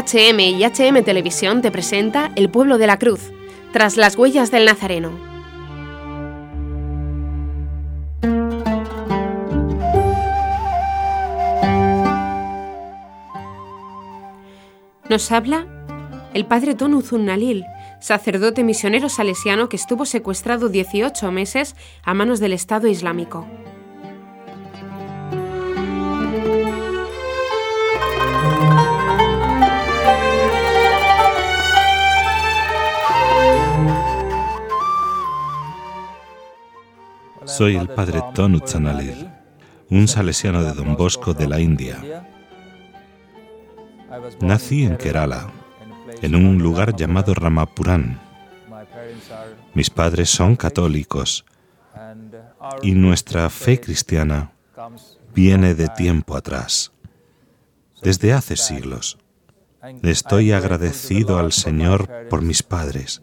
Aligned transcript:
HM 0.00 0.40
y 0.40 0.64
HM 0.64 1.04
Televisión 1.04 1.60
te 1.60 1.70
presenta 1.70 2.32
El 2.34 2.48
pueblo 2.48 2.78
de 2.78 2.86
la 2.86 2.98
cruz, 2.98 3.30
tras 3.74 3.98
las 3.98 4.16
huellas 4.16 4.50
del 4.50 4.64
Nazareno. 4.64 5.10
Nos 15.10 15.30
habla 15.30 15.66
el 16.32 16.46
padre 16.46 16.74
Don 16.74 16.94
Uzunalil, 16.94 17.66
sacerdote 18.00 18.64
misionero 18.64 19.10
salesiano 19.10 19.68
que 19.68 19.76
estuvo 19.76 20.06
secuestrado 20.06 20.70
18 20.70 21.30
meses 21.32 21.76
a 22.02 22.14
manos 22.14 22.40
del 22.40 22.54
Estado 22.54 22.88
Islámico. 22.88 23.46
Soy 37.62 37.76
el 37.76 37.86
padre 37.86 38.20
Tonu 38.34 38.58
Tzanalil, 38.58 39.30
un 39.88 40.08
salesiano 40.08 40.64
de 40.64 40.72
Don 40.72 40.96
Bosco 40.96 41.32
de 41.32 41.46
la 41.46 41.60
India. 41.60 42.26
Nací 44.40 44.82
en 44.82 44.96
Kerala, 44.96 45.48
en 46.22 46.34
un 46.34 46.58
lugar 46.58 46.96
llamado 46.96 47.34
Ramapuran. 47.34 48.18
Mis 49.74 49.90
padres 49.90 50.28
son 50.28 50.56
católicos 50.56 51.44
y 52.82 52.94
nuestra 52.94 53.48
fe 53.48 53.78
cristiana 53.78 54.50
viene 55.32 55.76
de 55.76 55.86
tiempo 55.86 56.34
atrás, 56.34 56.90
desde 58.02 58.32
hace 58.32 58.56
siglos. 58.56 59.18
Estoy 60.02 60.50
agradecido 60.50 61.38
al 61.38 61.52
Señor 61.52 62.26
por 62.28 62.42
mis 62.42 62.64
padres, 62.64 63.22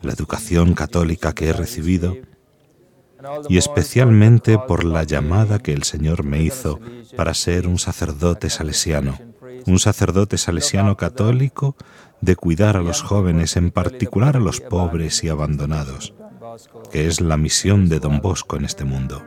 la 0.00 0.12
educación 0.12 0.74
católica 0.74 1.32
que 1.32 1.50
he 1.50 1.52
recibido 1.52 2.16
y 3.48 3.56
especialmente 3.56 4.58
por 4.58 4.84
la 4.84 5.04
llamada 5.04 5.58
que 5.58 5.72
el 5.72 5.82
Señor 5.82 6.24
me 6.24 6.42
hizo 6.42 6.80
para 7.16 7.34
ser 7.34 7.66
un 7.66 7.78
sacerdote 7.78 8.50
salesiano, 8.50 9.18
un 9.66 9.78
sacerdote 9.78 10.38
salesiano 10.38 10.96
católico 10.96 11.76
de 12.20 12.36
cuidar 12.36 12.76
a 12.76 12.82
los 12.82 13.02
jóvenes, 13.02 13.56
en 13.56 13.70
particular 13.70 14.36
a 14.36 14.40
los 14.40 14.60
pobres 14.60 15.22
y 15.24 15.28
abandonados, 15.28 16.14
que 16.90 17.06
es 17.06 17.20
la 17.20 17.36
misión 17.36 17.88
de 17.88 17.98
Don 17.98 18.20
Bosco 18.20 18.56
en 18.56 18.64
este 18.64 18.84
mundo. 18.84 19.22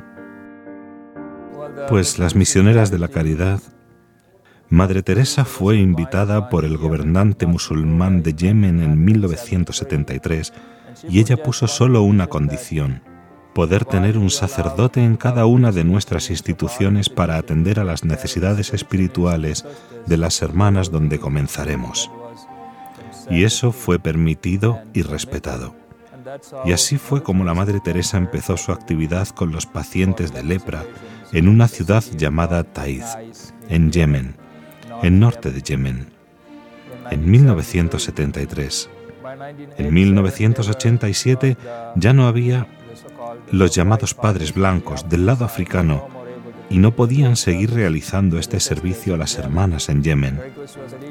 Pues 1.90 2.20
las 2.20 2.36
misioneras 2.36 2.90
de 2.90 3.00
la 3.00 3.10
caridad, 3.10 3.62
Madre 4.70 5.04
Teresa 5.04 5.46
fue 5.46 5.78
invitada 5.78 6.50
por 6.50 6.66
el 6.66 6.78
gobernante 6.78 7.46
musulmán 7.46 8.24
de 8.24 8.34
Yemen 8.34 8.82
en 8.82 9.04
1973 9.04 10.54
y 11.10 11.20
ella 11.20 11.38
puso 11.38 11.68
solo 11.68 12.02
una 12.02 12.28
condición, 12.28 13.04
poder 13.56 13.86
tener 13.86 14.18
un 14.18 14.30
sacerdote 14.30 15.02
en 15.02 15.16
cada 15.16 15.46
una 15.46 15.72
de 15.72 15.86
nuestras 15.86 16.30
instituciones 16.30 17.08
para 17.08 17.38
atender 17.38 17.80
a 17.80 17.86
las 17.86 18.04
necesidades 18.04 18.74
espirituales 18.74 19.66
de 20.06 20.18
las 20.18 20.42
hermanas 20.42 20.92
donde 20.92 21.20
comenzaremos. 21.20 22.12
Y 23.30 23.46
eso 23.46 23.72
fue 23.72 23.98
permitido 23.98 24.82
y 24.94 25.04
respetado. 25.04 25.74
Y 26.66 26.74
así 26.74 26.98
fue 26.98 27.24
como 27.24 27.46
la 27.46 27.54
Madre 27.54 27.80
Teresa 27.80 28.18
empezó 28.18 28.58
su 28.58 28.74
actividad 28.74 29.30
con 29.30 29.54
los 29.54 29.66
pacientes 29.66 30.34
de 30.34 30.44
lepra 30.44 30.84
en 31.32 31.48
una 31.48 31.70
ciudad 31.70 32.04
llamada 32.18 32.66
Taiz, 32.66 33.06
en 33.70 33.90
Yemen, 33.90 34.36
en 35.02 35.22
norte 35.22 35.52
de 35.52 35.62
Yemen, 35.62 36.10
en 37.10 37.32
1973. 37.32 38.90
En 39.78 39.94
1987 39.94 41.58
ya 41.96 42.12
no 42.12 42.28
había 42.28 42.68
los 43.52 43.76
llamados 43.76 44.14
padres 44.14 44.54
blancos 44.54 45.08
del 45.10 45.26
lado 45.26 45.46
africano 45.46 46.08
y 46.70 46.80
no 46.80 46.96
podían 46.96 47.36
seguir 47.36 47.74
realizando 47.74 48.40
este 48.40 48.60
servicio 48.60 49.14
a 49.14 49.18
las 49.18 49.38
hermanas 49.38 49.90
en 49.90 50.04
Yemen. 50.04 50.42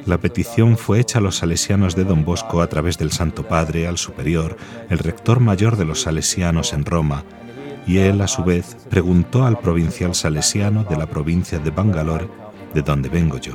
La 0.05 0.19
petición 0.19 0.77
fue 0.77 1.01
hecha 1.01 1.19
a 1.19 1.23
los 1.23 1.37
salesianos 1.37 1.95
de 1.95 2.05
Don 2.05 2.25
Bosco 2.25 2.61
a 2.61 2.67
través 2.67 2.99
del 2.99 3.13
Santo 3.13 3.47
Padre 3.47 3.87
al 3.87 3.99
Superior, 3.99 4.57
el 4.91 4.99
rector 4.99 5.41
mayor 5.41 5.77
de 5.77 5.85
los 5.85 6.03
salesianos 6.03 6.73
en 6.73 6.85
Roma, 6.85 7.25
y 7.87 7.99
él 7.99 8.21
a 8.21 8.29
su 8.29 8.43
vez 8.43 8.77
preguntó 8.91 9.45
al 9.45 9.59
provincial 9.59 10.15
salesiano 10.15 10.85
de 10.85 10.97
la 10.97 11.07
provincia 11.07 11.59
de 11.59 11.71
Bangalore, 11.71 12.29
de 12.75 12.83
donde 12.83 13.09
vengo 13.09 13.39
yo. 13.39 13.55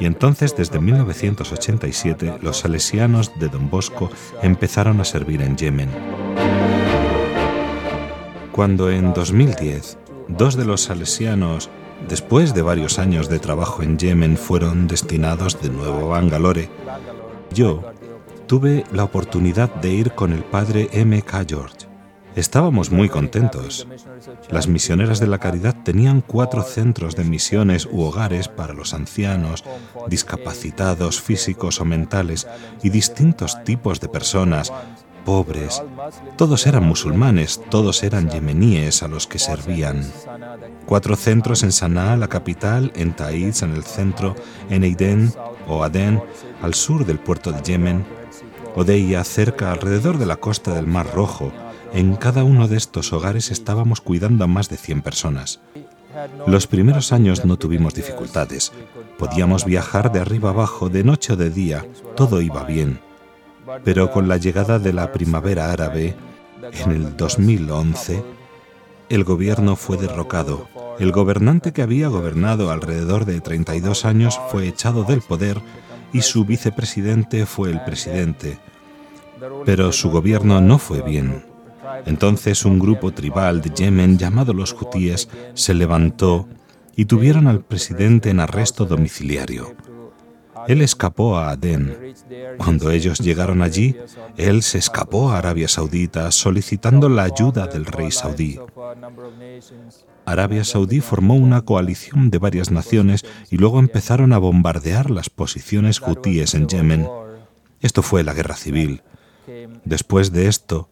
Y 0.00 0.06
entonces, 0.06 0.56
desde 0.56 0.80
1987, 0.80 2.38
los 2.42 2.58
salesianos 2.58 3.32
de 3.38 3.48
Don 3.48 3.70
Bosco 3.70 4.10
empezaron 4.42 5.00
a 5.00 5.04
servir 5.04 5.40
en 5.42 5.56
Yemen 5.56 6.43
cuando 8.54 8.88
en 8.88 9.12
2010 9.12 9.98
dos 10.28 10.54
de 10.54 10.64
los 10.64 10.82
salesianos, 10.82 11.70
después 12.08 12.54
de 12.54 12.62
varios 12.62 13.00
años 13.00 13.28
de 13.28 13.40
trabajo 13.40 13.82
en 13.82 13.98
Yemen, 13.98 14.36
fueron 14.36 14.86
destinados 14.86 15.60
de 15.60 15.70
nuevo 15.70 16.14
a 16.14 16.20
Bangalore, 16.20 16.70
yo 17.52 17.82
tuve 18.46 18.84
la 18.92 19.02
oportunidad 19.02 19.74
de 19.74 19.90
ir 19.90 20.12
con 20.12 20.32
el 20.32 20.44
padre 20.44 20.88
M. 20.92 21.20
K. 21.22 21.44
George. 21.48 21.88
Estábamos 22.36 22.90
muy 22.90 23.08
contentos. 23.08 23.86
Las 24.50 24.66
misioneras 24.66 25.20
de 25.20 25.28
la 25.28 25.38
caridad 25.38 25.76
tenían 25.84 26.20
cuatro 26.20 26.62
centros 26.62 27.14
de 27.14 27.22
misiones 27.22 27.86
u 27.86 28.02
hogares 28.02 28.48
para 28.48 28.74
los 28.74 28.92
ancianos, 28.92 29.64
discapacitados 30.08 31.20
físicos 31.20 31.80
o 31.80 31.84
mentales 31.84 32.48
y 32.82 32.90
distintos 32.90 33.62
tipos 33.62 34.00
de 34.00 34.08
personas, 34.08 34.72
pobres. 35.24 35.82
Todos 36.36 36.66
eran 36.66 36.84
musulmanes, 36.84 37.60
todos 37.70 38.02
eran 38.02 38.30
yemeníes 38.30 39.02
a 39.02 39.08
los 39.08 39.26
que 39.26 39.38
servían. 39.38 40.04
Cuatro 40.86 41.16
centros 41.16 41.62
en 41.62 41.72
Sanaa, 41.72 42.16
la 42.16 42.28
capital, 42.28 42.92
en 42.94 43.14
Taiz, 43.14 43.62
en 43.62 43.74
el 43.74 43.84
centro, 43.84 44.36
en 44.70 44.84
Eiden 44.84 45.32
o 45.66 45.82
Aden, 45.82 46.22
al 46.62 46.74
sur 46.74 47.04
del 47.06 47.18
puerto 47.18 47.52
de 47.52 47.62
Yemen, 47.62 48.04
Odeia, 48.76 49.22
cerca, 49.22 49.70
alrededor 49.70 50.18
de 50.18 50.26
la 50.26 50.36
costa 50.36 50.74
del 50.74 50.86
Mar 50.86 51.06
Rojo. 51.14 51.52
En 51.92 52.16
cada 52.16 52.42
uno 52.42 52.66
de 52.66 52.76
estos 52.76 53.12
hogares 53.12 53.52
estábamos 53.52 54.00
cuidando 54.00 54.44
a 54.44 54.48
más 54.48 54.68
de 54.68 54.76
100 54.76 55.02
personas. 55.02 55.60
Los 56.46 56.66
primeros 56.66 57.12
años 57.12 57.44
no 57.44 57.56
tuvimos 57.56 57.94
dificultades. 57.94 58.72
Podíamos 59.18 59.64
viajar 59.64 60.10
de 60.10 60.20
arriba 60.20 60.50
abajo, 60.50 60.88
de 60.88 61.04
noche 61.04 61.34
o 61.34 61.36
de 61.36 61.50
día. 61.50 61.86
Todo 62.16 62.40
iba 62.40 62.64
bien. 62.64 63.00
Pero 63.84 64.10
con 64.10 64.28
la 64.28 64.36
llegada 64.36 64.78
de 64.78 64.92
la 64.92 65.12
primavera 65.12 65.72
árabe, 65.72 66.14
en 66.72 66.90
el 66.90 67.16
2011, 67.16 68.22
el 69.08 69.24
gobierno 69.24 69.76
fue 69.76 69.96
derrocado. 69.96 70.68
El 70.98 71.12
gobernante 71.12 71.72
que 71.72 71.82
había 71.82 72.08
gobernado 72.08 72.70
alrededor 72.70 73.24
de 73.24 73.40
32 73.40 74.04
años 74.04 74.40
fue 74.50 74.66
echado 74.68 75.04
del 75.04 75.20
poder 75.20 75.60
y 76.12 76.22
su 76.22 76.44
vicepresidente 76.44 77.44
fue 77.46 77.70
el 77.70 77.82
presidente. 77.84 78.58
Pero 79.64 79.92
su 79.92 80.10
gobierno 80.10 80.60
no 80.60 80.78
fue 80.78 81.02
bien. 81.02 81.44
Entonces 82.06 82.64
un 82.64 82.78
grupo 82.78 83.12
tribal 83.12 83.60
de 83.60 83.70
Yemen 83.70 84.18
llamado 84.18 84.52
los 84.52 84.72
hutíes 84.72 85.28
se 85.54 85.74
levantó 85.74 86.48
y 86.96 87.04
tuvieron 87.06 87.46
al 87.46 87.60
presidente 87.60 88.30
en 88.30 88.40
arresto 88.40 88.86
domiciliario. 88.86 89.74
Él 90.68 90.82
escapó 90.82 91.36
a 91.36 91.50
Adén. 91.50 92.14
Cuando 92.58 92.90
ellos 92.90 93.18
llegaron 93.18 93.62
allí, 93.62 93.96
él 94.36 94.62
se 94.62 94.78
escapó 94.78 95.30
a 95.30 95.38
Arabia 95.38 95.68
Saudita 95.68 96.30
solicitando 96.30 97.08
la 97.08 97.24
ayuda 97.24 97.66
del 97.66 97.86
rey 97.86 98.10
saudí. 98.10 98.58
Arabia 100.26 100.64
Saudí 100.64 101.00
formó 101.00 101.34
una 101.34 101.62
coalición 101.62 102.30
de 102.30 102.38
varias 102.38 102.70
naciones 102.70 103.24
y 103.50 103.58
luego 103.58 103.78
empezaron 103.78 104.32
a 104.32 104.38
bombardear 104.38 105.10
las 105.10 105.28
posiciones 105.30 106.00
hutíes 106.00 106.54
en 106.54 106.68
Yemen. 106.68 107.08
Esto 107.80 108.02
fue 108.02 108.24
la 108.24 108.32
guerra 108.32 108.56
civil. 108.56 109.02
Después 109.84 110.32
de 110.32 110.48
esto, 110.48 110.88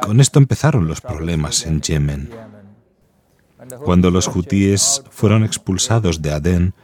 con 0.00 0.20
esto 0.20 0.38
empezaron 0.38 0.86
los 0.86 1.00
problemas 1.00 1.66
en 1.66 1.82
Yemen. 1.82 2.30
Cuando 3.84 4.10
los 4.10 4.26
hutíes 4.28 5.02
fueron 5.10 5.44
expulsados 5.44 6.22
de 6.22 6.32
Adén, 6.32 6.74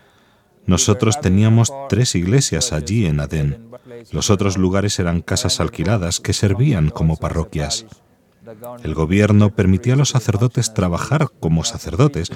nosotros 0.66 1.20
teníamos 1.20 1.72
tres 1.88 2.14
iglesias 2.14 2.72
allí 2.72 3.06
en 3.06 3.20
Adén. 3.20 3.68
Los 4.12 4.30
otros 4.30 4.56
lugares 4.56 4.98
eran 4.98 5.22
casas 5.22 5.60
alquiladas 5.60 6.20
que 6.20 6.32
servían 6.32 6.90
como 6.90 7.16
parroquias. 7.16 7.86
El 8.82 8.94
gobierno 8.94 9.54
permitía 9.54 9.94
a 9.94 9.96
los 9.96 10.10
sacerdotes 10.10 10.72
trabajar 10.72 11.28
como 11.40 11.64
sacerdotes, 11.64 12.30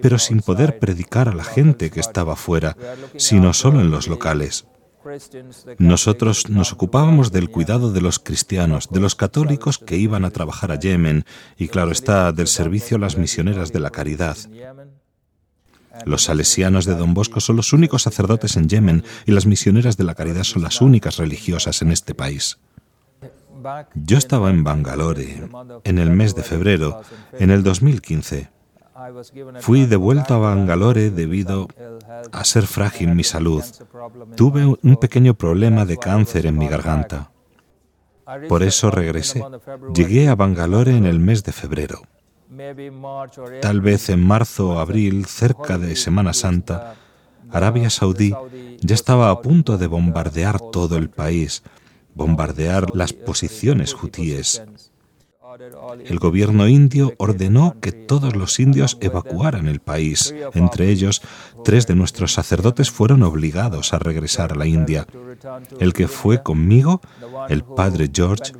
pero 0.00 0.18
sin 0.18 0.40
poder 0.40 0.78
predicar 0.78 1.28
a 1.28 1.34
la 1.34 1.44
gente 1.44 1.90
que 1.90 2.00
estaba 2.00 2.36
fuera, 2.36 2.76
sino 3.16 3.52
solo 3.52 3.80
en 3.80 3.90
los 3.90 4.08
locales. 4.08 4.66
Nosotros 5.78 6.50
nos 6.50 6.72
ocupábamos 6.72 7.32
del 7.32 7.48
cuidado 7.48 7.90
de 7.92 8.00
los 8.00 8.18
cristianos, 8.18 8.90
de 8.90 9.00
los 9.00 9.14
católicos 9.14 9.78
que 9.78 9.96
iban 9.96 10.24
a 10.24 10.30
trabajar 10.30 10.72
a 10.72 10.78
Yemen 10.78 11.24
y, 11.56 11.68
claro 11.68 11.90
está, 11.90 12.32
del 12.32 12.48
servicio 12.48 12.96
a 12.96 13.00
las 13.00 13.16
misioneras 13.16 13.72
de 13.72 13.80
la 13.80 13.90
caridad. 13.90 14.36
Los 16.04 16.24
salesianos 16.24 16.84
de 16.84 16.94
Don 16.94 17.14
Bosco 17.14 17.40
son 17.40 17.56
los 17.56 17.72
únicos 17.72 18.02
sacerdotes 18.02 18.56
en 18.56 18.68
Yemen 18.68 19.04
y 19.26 19.32
las 19.32 19.46
misioneras 19.46 19.96
de 19.96 20.04
la 20.04 20.14
caridad 20.14 20.44
son 20.44 20.62
las 20.62 20.80
únicas 20.80 21.16
religiosas 21.16 21.82
en 21.82 21.92
este 21.92 22.14
país. 22.14 22.58
Yo 23.94 24.16
estaba 24.16 24.50
en 24.50 24.64
Bangalore 24.64 25.48
en 25.84 25.98
el 25.98 26.10
mes 26.10 26.34
de 26.34 26.42
febrero, 26.42 27.02
en 27.32 27.50
el 27.50 27.62
2015. 27.62 28.50
Fui 29.60 29.86
devuelto 29.86 30.34
a 30.34 30.38
Bangalore 30.38 31.10
debido 31.10 31.68
a 32.32 32.44
ser 32.44 32.66
frágil 32.66 33.14
mi 33.14 33.24
salud. 33.24 33.62
Tuve 34.36 34.66
un 34.66 34.96
pequeño 34.96 35.34
problema 35.34 35.84
de 35.84 35.96
cáncer 35.96 36.46
en 36.46 36.58
mi 36.58 36.68
garganta. 36.68 37.30
Por 38.48 38.62
eso 38.62 38.90
regresé. 38.90 39.42
Llegué 39.94 40.28
a 40.28 40.34
Bangalore 40.34 40.96
en 40.96 41.06
el 41.06 41.18
mes 41.18 41.44
de 41.44 41.52
febrero. 41.52 42.02
Tal 43.60 43.80
vez 43.80 44.08
en 44.08 44.26
marzo 44.26 44.70
o 44.70 44.78
abril, 44.78 45.26
cerca 45.26 45.78
de 45.78 45.96
Semana 45.96 46.32
Santa, 46.32 46.94
Arabia 47.50 47.90
Saudí 47.90 48.34
ya 48.80 48.94
estaba 48.94 49.30
a 49.30 49.40
punto 49.40 49.78
de 49.78 49.86
bombardear 49.86 50.60
todo 50.60 50.96
el 50.96 51.10
país, 51.10 51.62
bombardear 52.14 52.94
las 52.94 53.12
posiciones 53.12 53.94
hutíes. 53.94 54.62
El 56.06 56.18
gobierno 56.18 56.68
indio 56.68 57.12
ordenó 57.18 57.76
que 57.80 57.92
todos 57.92 58.34
los 58.34 58.58
indios 58.60 58.96
evacuaran 59.00 59.66
el 59.66 59.80
país. 59.80 60.34
Entre 60.54 60.90
ellos, 60.90 61.22
tres 61.64 61.86
de 61.86 61.94
nuestros 61.94 62.32
sacerdotes 62.32 62.90
fueron 62.90 63.22
obligados 63.22 63.92
a 63.92 63.98
regresar 63.98 64.52
a 64.52 64.56
la 64.56 64.66
India. 64.66 65.06
El 65.78 65.92
que 65.92 66.08
fue 66.08 66.42
conmigo, 66.42 67.00
el 67.48 67.62
padre 67.62 68.10
George, 68.12 68.52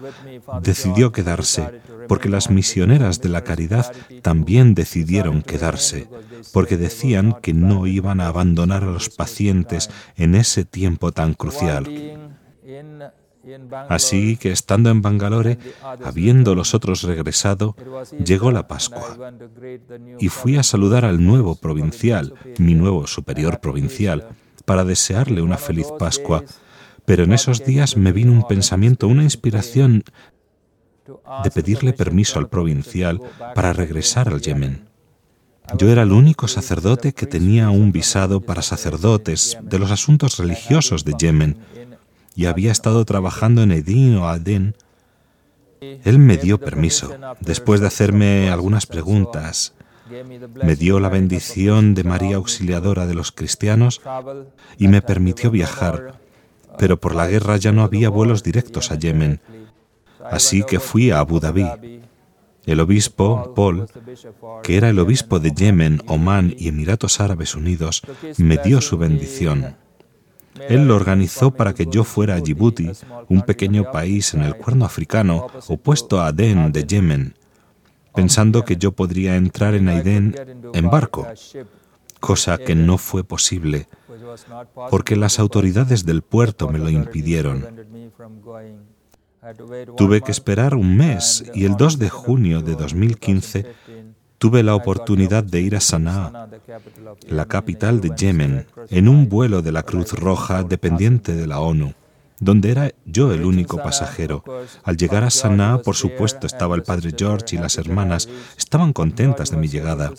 decidió 0.62 1.12
quedarse, 1.12 1.80
porque 2.08 2.28
las 2.28 2.50
misioneras 2.50 3.20
de 3.20 3.28
la 3.30 3.44
caridad 3.44 3.92
también 4.22 4.74
decidieron 4.74 5.42
quedarse, 5.42 6.08
porque 6.52 6.76
decían 6.76 7.36
que 7.40 7.54
no 7.54 7.86
iban 7.86 8.20
a 8.20 8.28
abandonar 8.28 8.84
a 8.84 8.90
los 8.90 9.08
pacientes 9.08 9.90
en 10.16 10.34
ese 10.34 10.64
tiempo 10.64 11.12
tan 11.12 11.34
crucial. 11.34 11.88
Así 13.88 14.36
que 14.36 14.52
estando 14.52 14.90
en 14.90 15.02
Bangalore, 15.02 15.58
habiendo 16.04 16.54
los 16.54 16.74
otros 16.74 17.02
regresado, 17.02 17.74
llegó 18.24 18.52
la 18.52 18.68
Pascua. 18.68 19.16
Y 20.18 20.28
fui 20.28 20.56
a 20.56 20.62
saludar 20.62 21.04
al 21.04 21.24
nuevo 21.24 21.54
provincial, 21.56 22.34
mi 22.58 22.74
nuevo 22.74 23.06
superior 23.06 23.60
provincial, 23.60 24.28
para 24.64 24.84
desearle 24.84 25.42
una 25.42 25.56
feliz 25.56 25.86
Pascua. 25.98 26.44
Pero 27.04 27.24
en 27.24 27.32
esos 27.32 27.64
días 27.64 27.96
me 27.96 28.12
vino 28.12 28.32
un 28.32 28.46
pensamiento, 28.46 29.08
una 29.08 29.24
inspiración 29.24 30.04
de 31.42 31.50
pedirle 31.50 31.92
permiso 31.92 32.38
al 32.38 32.48
provincial 32.48 33.20
para 33.54 33.72
regresar 33.72 34.28
al 34.28 34.40
Yemen. 34.40 34.88
Yo 35.78 35.88
era 35.88 36.02
el 36.02 36.12
único 36.12 36.48
sacerdote 36.48 37.12
que 37.12 37.26
tenía 37.26 37.70
un 37.70 37.92
visado 37.92 38.40
para 38.40 38.60
sacerdotes 38.62 39.56
de 39.62 39.78
los 39.78 39.90
asuntos 39.90 40.38
religiosos 40.38 41.04
de 41.04 41.14
Yemen 41.18 41.58
y 42.34 42.46
había 42.46 42.72
estado 42.72 43.04
trabajando 43.04 43.62
en 43.62 43.72
Edín 43.72 44.16
o 44.16 44.28
Adén, 44.28 44.74
él 45.80 46.18
me 46.18 46.36
dio 46.36 46.58
permiso, 46.58 47.14
después 47.40 47.80
de 47.80 47.86
hacerme 47.86 48.50
algunas 48.50 48.86
preguntas. 48.86 49.74
Me 50.62 50.76
dio 50.76 51.00
la 51.00 51.08
bendición 51.08 51.94
de 51.94 52.04
María 52.04 52.36
Auxiliadora 52.36 53.06
de 53.06 53.14
los 53.14 53.32
cristianos 53.32 54.00
y 54.76 54.88
me 54.88 55.02
permitió 55.02 55.50
viajar, 55.50 56.20
pero 56.78 56.98
por 56.98 57.14
la 57.14 57.26
guerra 57.26 57.56
ya 57.56 57.72
no 57.72 57.82
había 57.82 58.10
vuelos 58.10 58.42
directos 58.42 58.90
a 58.90 58.96
Yemen, 58.96 59.40
así 60.30 60.64
que 60.64 60.80
fui 60.80 61.10
a 61.10 61.20
Abu 61.20 61.40
Dhabi. 61.40 62.00
El 62.66 62.80
obispo, 62.80 63.54
Paul, 63.54 63.86
que 64.62 64.76
era 64.76 64.90
el 64.90 64.98
obispo 64.98 65.38
de 65.38 65.52
Yemen, 65.52 66.02
Omán 66.06 66.54
y 66.58 66.68
Emiratos 66.68 67.20
Árabes 67.20 67.54
Unidos, 67.54 68.02
me 68.36 68.58
dio 68.58 68.80
su 68.80 68.98
bendición. 68.98 69.76
Él 70.68 70.86
lo 70.86 70.96
organizó 70.96 71.50
para 71.52 71.74
que 71.74 71.86
yo 71.86 72.04
fuera 72.04 72.34
a 72.34 72.40
Djibouti, 72.40 72.90
un 73.28 73.42
pequeño 73.42 73.90
país 73.90 74.34
en 74.34 74.42
el 74.42 74.56
cuerno 74.56 74.84
africano 74.84 75.46
opuesto 75.68 76.20
a 76.20 76.28
Adén 76.28 76.72
de 76.72 76.84
Yemen, 76.84 77.34
pensando 78.14 78.64
que 78.64 78.76
yo 78.76 78.92
podría 78.92 79.36
entrar 79.36 79.74
en 79.74 79.88
Aden 79.88 80.34
en 80.74 80.90
barco, 80.90 81.26
cosa 82.18 82.58
que 82.58 82.74
no 82.74 82.98
fue 82.98 83.24
posible, 83.24 83.88
porque 84.90 85.16
las 85.16 85.38
autoridades 85.38 86.04
del 86.04 86.22
puerto 86.22 86.68
me 86.68 86.78
lo 86.78 86.90
impidieron. 86.90 87.66
Tuve 89.96 90.20
que 90.20 90.32
esperar 90.32 90.74
un 90.74 90.96
mes 90.96 91.44
y 91.54 91.64
el 91.64 91.76
2 91.76 91.98
de 91.98 92.10
junio 92.10 92.60
de 92.60 92.74
2015 92.74 93.66
tuve 94.40 94.62
la 94.62 94.74
oportunidad 94.74 95.44
de 95.44 95.60
ir 95.60 95.76
a 95.76 95.80
Sanaa, 95.80 96.48
la 97.28 97.44
capital 97.44 98.00
de 98.00 98.10
Yemen, 98.16 98.66
en 98.88 99.06
un 99.06 99.28
vuelo 99.28 99.60
de 99.60 99.70
la 99.70 99.82
Cruz 99.82 100.14
Roja 100.14 100.62
dependiente 100.62 101.34
de 101.34 101.46
la 101.46 101.60
ONU, 101.60 101.92
donde 102.38 102.70
era 102.70 102.90
yo 103.04 103.34
el 103.34 103.44
único 103.44 103.76
pasajero. 103.76 104.42
Al 104.82 104.96
llegar 104.96 105.24
a 105.24 105.30
Sanaa, 105.30 105.82
por 105.82 105.94
supuesto, 105.94 106.46
estaba 106.46 106.74
el 106.74 106.84
padre 106.84 107.10
George 107.14 107.54
y 107.54 107.58
las 107.58 107.76
hermanas. 107.76 108.30
Estaban 108.56 108.94
contentas 108.94 109.50
de 109.50 109.58
mi 109.58 109.68
llegada. 109.68 110.10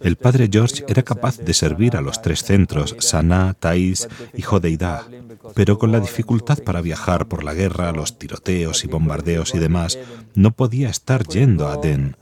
El 0.00 0.14
padre 0.14 0.48
George 0.48 0.84
era 0.86 1.02
capaz 1.02 1.38
de 1.38 1.52
servir 1.52 1.96
a 1.96 2.02
los 2.02 2.22
tres 2.22 2.44
centros, 2.44 2.94
Sanaa, 3.00 3.54
Thais 3.54 4.08
y 4.32 4.42
Jodeidah, 4.42 5.08
pero 5.56 5.76
con 5.76 5.90
la 5.90 5.98
dificultad 5.98 6.60
para 6.62 6.82
viajar 6.82 7.26
por 7.26 7.42
la 7.42 7.54
guerra, 7.54 7.90
los 7.90 8.16
tiroteos 8.16 8.84
y 8.84 8.86
bombardeos 8.86 9.56
y 9.56 9.58
demás, 9.58 9.98
no 10.36 10.52
podía 10.52 10.88
estar 10.88 11.26
yendo 11.26 11.66
a 11.66 11.78
Den. 11.78 12.14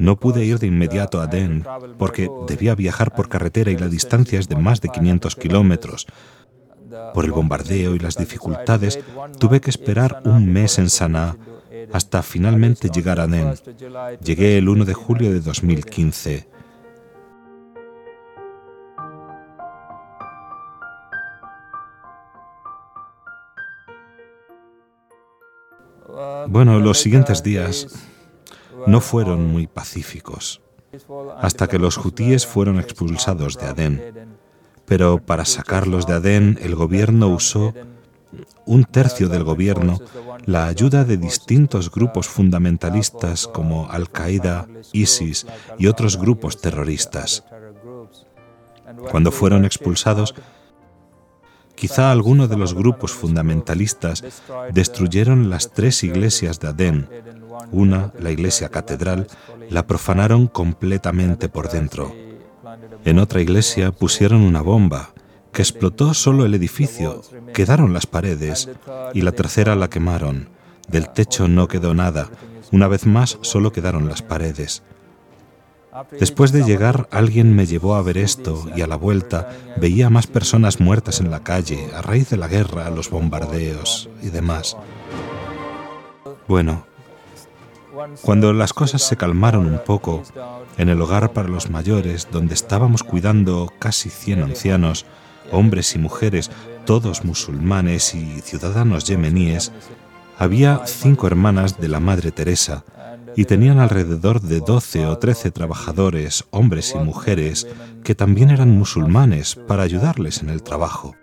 No 0.00 0.16
pude 0.18 0.46
ir 0.46 0.58
de 0.58 0.66
inmediato 0.66 1.20
a 1.20 1.26
Den 1.26 1.62
porque 1.98 2.30
debía 2.48 2.74
viajar 2.74 3.14
por 3.14 3.28
carretera 3.28 3.70
y 3.70 3.76
la 3.76 3.88
distancia 3.88 4.40
es 4.40 4.48
de 4.48 4.56
más 4.56 4.80
de 4.80 4.88
500 4.88 5.36
kilómetros. 5.36 6.06
Por 7.12 7.26
el 7.26 7.32
bombardeo 7.32 7.94
y 7.94 7.98
las 7.98 8.16
dificultades, 8.16 8.98
tuve 9.38 9.60
que 9.60 9.68
esperar 9.68 10.22
un 10.24 10.50
mes 10.50 10.78
en 10.78 10.88
Sanaa 10.88 11.36
hasta 11.92 12.22
finalmente 12.22 12.88
llegar 12.88 13.20
a 13.20 13.26
Den. 13.26 13.52
Llegué 14.24 14.56
el 14.56 14.70
1 14.70 14.86
de 14.86 14.94
julio 14.94 15.32
de 15.32 15.40
2015. 15.40 16.48
Bueno, 26.48 26.80
los 26.80 26.98
siguientes 26.98 27.42
días 27.42 27.86
no 28.86 29.00
fueron 29.00 29.46
muy 29.46 29.66
pacíficos, 29.66 30.60
hasta 31.38 31.68
que 31.68 31.78
los 31.78 31.96
hutíes 31.98 32.46
fueron 32.46 32.78
expulsados 32.78 33.56
de 33.56 33.66
Adén. 33.66 34.38
Pero 34.86 35.18
para 35.18 35.44
sacarlos 35.44 36.06
de 36.06 36.14
Adén, 36.14 36.58
el 36.62 36.74
gobierno 36.74 37.28
usó 37.28 37.74
un 38.66 38.84
tercio 38.84 39.28
del 39.28 39.44
gobierno 39.44 39.98
la 40.46 40.66
ayuda 40.66 41.04
de 41.04 41.16
distintos 41.16 41.90
grupos 41.90 42.28
fundamentalistas 42.28 43.46
como 43.46 43.90
Al-Qaeda, 43.90 44.68
ISIS 44.92 45.46
y 45.78 45.86
otros 45.86 46.16
grupos 46.16 46.60
terroristas. 46.60 47.44
Cuando 49.10 49.30
fueron 49.30 49.64
expulsados, 49.64 50.34
quizá 51.74 52.10
alguno 52.10 52.48
de 52.48 52.56
los 52.56 52.74
grupos 52.74 53.12
fundamentalistas 53.12 54.24
destruyeron 54.72 55.50
las 55.50 55.72
tres 55.72 56.02
iglesias 56.04 56.60
de 56.60 56.68
Adén 56.68 57.08
una, 57.72 58.12
la 58.18 58.30
iglesia 58.30 58.68
catedral, 58.68 59.26
la 59.68 59.86
profanaron 59.86 60.46
completamente 60.46 61.48
por 61.48 61.70
dentro. 61.70 62.14
En 63.04 63.18
otra 63.18 63.40
iglesia 63.40 63.92
pusieron 63.92 64.42
una 64.42 64.62
bomba 64.62 65.10
que 65.52 65.62
explotó 65.62 66.14
solo 66.14 66.44
el 66.44 66.54
edificio, 66.54 67.22
quedaron 67.52 67.92
las 67.92 68.06
paredes 68.06 68.68
y 69.14 69.22
la 69.22 69.32
tercera 69.32 69.74
la 69.74 69.88
quemaron. 69.88 70.48
Del 70.88 71.08
techo 71.08 71.48
no 71.48 71.68
quedó 71.68 71.94
nada, 71.94 72.28
una 72.72 72.88
vez 72.88 73.06
más 73.06 73.38
solo 73.42 73.72
quedaron 73.72 74.08
las 74.08 74.22
paredes. 74.22 74.82
Después 76.18 76.52
de 76.52 76.62
llegar, 76.62 77.08
alguien 77.10 77.54
me 77.54 77.66
llevó 77.66 77.96
a 77.96 78.02
ver 78.02 78.16
esto 78.16 78.64
y 78.76 78.82
a 78.82 78.86
la 78.86 78.96
vuelta 78.96 79.50
veía 79.76 80.08
más 80.08 80.28
personas 80.28 80.78
muertas 80.78 81.20
en 81.20 81.30
la 81.30 81.42
calle 81.42 81.90
a 81.94 82.00
raíz 82.00 82.30
de 82.30 82.36
la 82.36 82.46
guerra, 82.46 82.90
los 82.90 83.10
bombardeos 83.10 84.08
y 84.22 84.30
demás. 84.30 84.76
Bueno, 86.46 86.86
cuando 88.22 88.52
las 88.52 88.72
cosas 88.72 89.02
se 89.02 89.16
calmaron 89.16 89.66
un 89.66 89.80
poco, 89.84 90.22
en 90.76 90.88
el 90.88 91.00
hogar 91.00 91.32
para 91.32 91.48
los 91.48 91.70
mayores, 91.70 92.28
donde 92.30 92.54
estábamos 92.54 93.02
cuidando 93.02 93.72
casi 93.78 94.10
100 94.10 94.42
ancianos, 94.42 95.06
hombres 95.50 95.94
y 95.94 95.98
mujeres, 95.98 96.50
todos 96.84 97.24
musulmanes 97.24 98.14
y 98.14 98.40
ciudadanos 98.40 99.04
yemeníes, 99.04 99.72
había 100.38 100.82
cinco 100.86 101.26
hermanas 101.26 101.78
de 101.80 101.88
la 101.88 102.00
Madre 102.00 102.32
Teresa 102.32 102.84
y 103.36 103.44
tenían 103.44 103.78
alrededor 103.78 104.40
de 104.40 104.60
12 104.60 105.06
o 105.06 105.18
13 105.18 105.50
trabajadores, 105.50 106.44
hombres 106.50 106.94
y 106.94 106.98
mujeres, 106.98 107.66
que 108.02 108.14
también 108.14 108.50
eran 108.50 108.70
musulmanes 108.70 109.54
para 109.54 109.82
ayudarles 109.82 110.42
en 110.42 110.50
el 110.50 110.62
trabajo. 110.62 111.14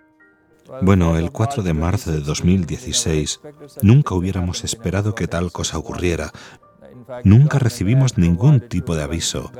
Bueno, 0.81 1.17
el 1.17 1.31
4 1.31 1.63
de 1.63 1.73
marzo 1.73 2.11
de 2.11 2.19
2016 2.19 3.39
nunca 3.81 4.15
hubiéramos 4.15 4.63
esperado 4.63 5.15
que 5.15 5.27
tal 5.27 5.51
cosa 5.51 5.77
ocurriera. 5.77 6.31
Nunca 7.23 7.59
recibimos 7.59 8.17
ningún 8.17 8.59
tipo 8.59 8.95
de 8.95 9.03
aviso. 9.03 9.51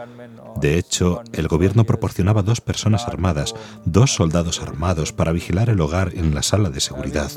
De 0.59 0.77
hecho, 0.77 1.21
el 1.33 1.47
gobierno 1.47 1.85
proporcionaba 1.85 2.43
dos 2.43 2.61
personas 2.61 3.07
armadas, 3.07 3.55
dos 3.85 4.13
soldados 4.13 4.61
armados 4.61 5.13
para 5.13 5.31
vigilar 5.31 5.69
el 5.69 5.81
hogar 5.81 6.11
en 6.15 6.33
la 6.35 6.43
sala 6.43 6.69
de 6.69 6.79
seguridad. 6.79 7.31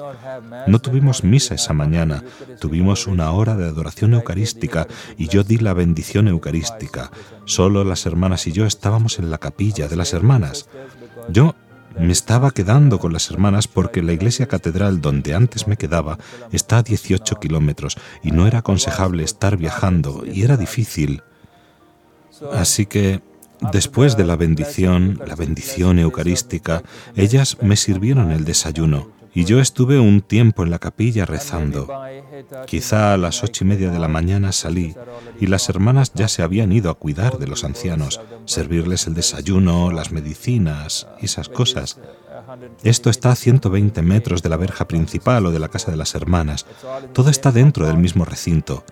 No 0.67 0.81
tuvimos 0.81 1.25
misa 1.25 1.55
esa 1.55 1.73
mañana, 1.73 2.25
tuvimos 2.61 3.07
una 3.07 3.31
hora 3.33 3.57
de 3.57 3.67
adoración 3.67 4.15
eucarística 4.15 4.87
y 5.17 5.29
yo 5.29 5.45
di 5.45 5.59
la 5.59 5.75
bendición 5.75 6.29
eucarística. 6.29 7.11
Solo 7.45 7.85
las 7.85 8.07
hermanas 8.07 8.47
y 8.47 8.53
yo 8.53 8.67
estábamos 8.67 9.19
en 9.19 9.31
la 9.31 9.39
capilla 9.39 9.89
de 9.89 9.97
las 9.97 10.13
hermanas. 10.13 10.69
Yo 11.29 11.55
me 12.01 12.13
estaba 12.13 12.51
quedando 12.51 12.99
con 12.99 13.13
las 13.13 13.31
hermanas 13.31 13.69
porque 13.69 14.03
la 14.03 14.13
iglesia 14.13 14.47
catedral 14.47 15.01
donde 15.01 15.35
antes 15.35 15.67
me 15.67 15.77
quedaba 15.77 16.19
está 16.53 16.79
a 16.79 16.83
18 16.83 17.37
kilómetros 17.37 17.97
y 18.23 18.31
no 18.31 18.47
era 18.47 18.61
aconsejable 18.61 19.23
estar 19.23 19.57
viajando 19.57 20.25
y 20.27 20.43
era 20.43 20.57
difícil. 20.57 21.23
Así 22.53 22.87
que 22.87 23.21
después 23.73 24.17
de 24.17 24.25
la 24.25 24.37
bendición, 24.37 25.21
la 25.27 25.35
bendición 25.35 25.99
eucarística, 25.99 26.83
ellas 27.15 27.59
me 27.61 27.77
sirvieron 27.77 28.31
el 28.31 28.45
desayuno 28.45 29.20
y 29.35 29.45
yo 29.45 29.61
estuve 29.61 29.99
un 29.99 30.21
tiempo 30.23 30.63
en 30.63 30.71
la 30.71 30.79
capilla 30.79 31.25
rezando. 31.25 31.89
Quizá 32.67 33.15
a 33.15 33.17
las 33.17 33.43
ocho 33.45 33.65
y 33.65 33.69
media 33.69 33.91
de 33.91 33.99
la 33.99 34.09
mañana 34.09 34.53
salí 34.53 34.95
y 35.39 35.47
las 35.47 35.69
hermanas 35.69 36.13
ya 36.15 36.29
se 36.29 36.43
habían 36.43 36.73
ido 36.73 36.91
a 36.91 36.95
cuidar 36.95 37.39
de 37.39 37.47
los 37.47 37.65
ancianos, 37.65 38.21
servirles 38.45 39.07
el 39.07 39.15
desayuno, 39.15 39.91
las 39.91 40.13
medicinas 40.13 41.07
y 41.21 41.27
esas 41.27 41.49
cosas. 41.49 42.01
Esto 42.83 43.11
está 43.11 43.31
a 43.33 43.37
120 43.37 44.03
metros 44.03 44.43
de 44.43 44.49
la 44.49 44.57
verja 44.57 44.89
principal 44.89 45.47
o 45.47 45.53
de 45.53 45.61
la 45.61 45.69
casa 45.69 45.91
de 45.91 45.97
las 45.97 46.15
hermanas. 46.15 46.67
Todo 47.13 47.31
está 47.31 47.53
dentro 47.53 47.87
del 47.87 47.99
mismo 47.99 48.25
recinto. 48.25 48.85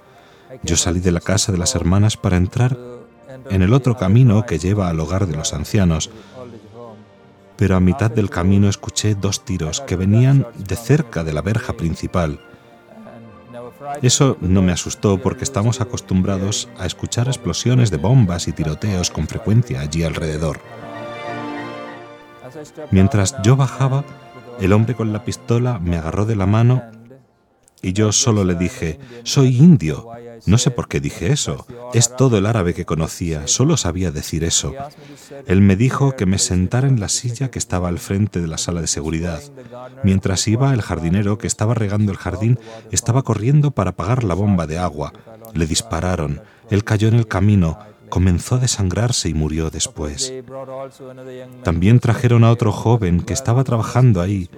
Yo 0.62 0.76
salí 0.76 1.00
de 1.00 1.12
la 1.12 1.20
casa 1.20 1.52
de 1.52 1.58
las 1.58 1.74
hermanas 1.74 2.16
para 2.16 2.36
entrar 2.36 2.78
en 3.50 3.62
el 3.62 3.72
otro 3.72 3.96
camino 3.96 4.46
que 4.46 4.58
lleva 4.58 4.88
al 4.88 5.00
hogar 5.00 5.26
de 5.26 5.36
los 5.36 5.52
ancianos 5.52 6.10
pero 7.58 7.74
a 7.74 7.80
mitad 7.80 8.10
del 8.10 8.30
camino 8.30 8.68
escuché 8.68 9.16
dos 9.16 9.44
tiros 9.44 9.80
que 9.80 9.96
venían 9.96 10.46
de 10.56 10.76
cerca 10.76 11.24
de 11.24 11.32
la 11.32 11.42
verja 11.42 11.72
principal. 11.72 12.40
Eso 14.00 14.36
no 14.40 14.62
me 14.62 14.70
asustó 14.70 15.18
porque 15.18 15.42
estamos 15.42 15.80
acostumbrados 15.80 16.68
a 16.78 16.86
escuchar 16.86 17.26
explosiones 17.26 17.90
de 17.90 17.96
bombas 17.96 18.46
y 18.46 18.52
tiroteos 18.52 19.10
con 19.10 19.26
frecuencia 19.26 19.80
allí 19.80 20.04
alrededor. 20.04 20.60
Mientras 22.92 23.34
yo 23.42 23.56
bajaba, 23.56 24.04
el 24.60 24.72
hombre 24.72 24.94
con 24.94 25.12
la 25.12 25.24
pistola 25.24 25.80
me 25.80 25.96
agarró 25.96 26.26
de 26.26 26.36
la 26.36 26.46
mano 26.46 26.82
y 27.82 27.92
yo 27.92 28.12
solo 28.12 28.44
le 28.44 28.54
dije, 28.54 28.98
soy 29.22 29.56
indio. 29.56 30.08
No 30.46 30.58
sé 30.58 30.70
por 30.70 30.88
qué 30.88 31.00
dije 31.00 31.32
eso. 31.32 31.66
Es 31.94 32.14
todo 32.16 32.38
el 32.38 32.46
árabe 32.46 32.74
que 32.74 32.84
conocía, 32.84 33.46
solo 33.46 33.76
sabía 33.76 34.10
decir 34.10 34.44
eso. 34.44 34.74
Él 35.46 35.60
me 35.60 35.76
dijo 35.76 36.16
que 36.16 36.26
me 36.26 36.38
sentara 36.38 36.88
en 36.88 37.00
la 37.00 37.08
silla 37.08 37.50
que 37.50 37.58
estaba 37.58 37.88
al 37.88 37.98
frente 37.98 38.40
de 38.40 38.46
la 38.46 38.58
sala 38.58 38.80
de 38.80 38.86
seguridad. 38.86 39.40
Mientras 40.02 40.46
iba, 40.48 40.72
el 40.72 40.82
jardinero 40.82 41.38
que 41.38 41.46
estaba 41.46 41.74
regando 41.74 42.12
el 42.12 42.18
jardín 42.18 42.58
estaba 42.90 43.22
corriendo 43.22 43.70
para 43.70 43.90
apagar 43.90 44.24
la 44.24 44.34
bomba 44.34 44.66
de 44.66 44.78
agua. 44.78 45.12
Le 45.54 45.66
dispararon. 45.66 46.40
Él 46.70 46.84
cayó 46.84 47.08
en 47.08 47.14
el 47.14 47.26
camino, 47.26 47.78
comenzó 48.08 48.56
a 48.56 48.58
desangrarse 48.58 49.28
y 49.28 49.34
murió 49.34 49.70
después. 49.70 50.32
También 51.62 52.00
trajeron 52.00 52.44
a 52.44 52.50
otro 52.50 52.72
joven 52.72 53.20
que 53.20 53.32
estaba 53.32 53.64
trabajando 53.64 54.20
ahí. 54.20 54.50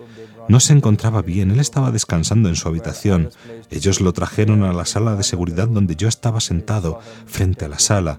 No 0.51 0.59
se 0.59 0.73
encontraba 0.73 1.23
bien, 1.23 1.53
él 1.53 1.61
estaba 1.61 1.93
descansando 1.93 2.49
en 2.49 2.57
su 2.57 2.67
habitación. 2.67 3.31
Ellos 3.71 4.01
lo 4.01 4.13
trajeron 4.13 4.65
a 4.65 4.73
la 4.73 4.85
sala 4.85 5.15
de 5.15 5.23
seguridad 5.23 5.69
donde 5.69 5.95
yo 5.95 6.09
estaba 6.09 6.41
sentado, 6.41 6.99
frente 7.25 7.67
a 7.67 7.69
la 7.69 7.79
sala. 7.79 8.19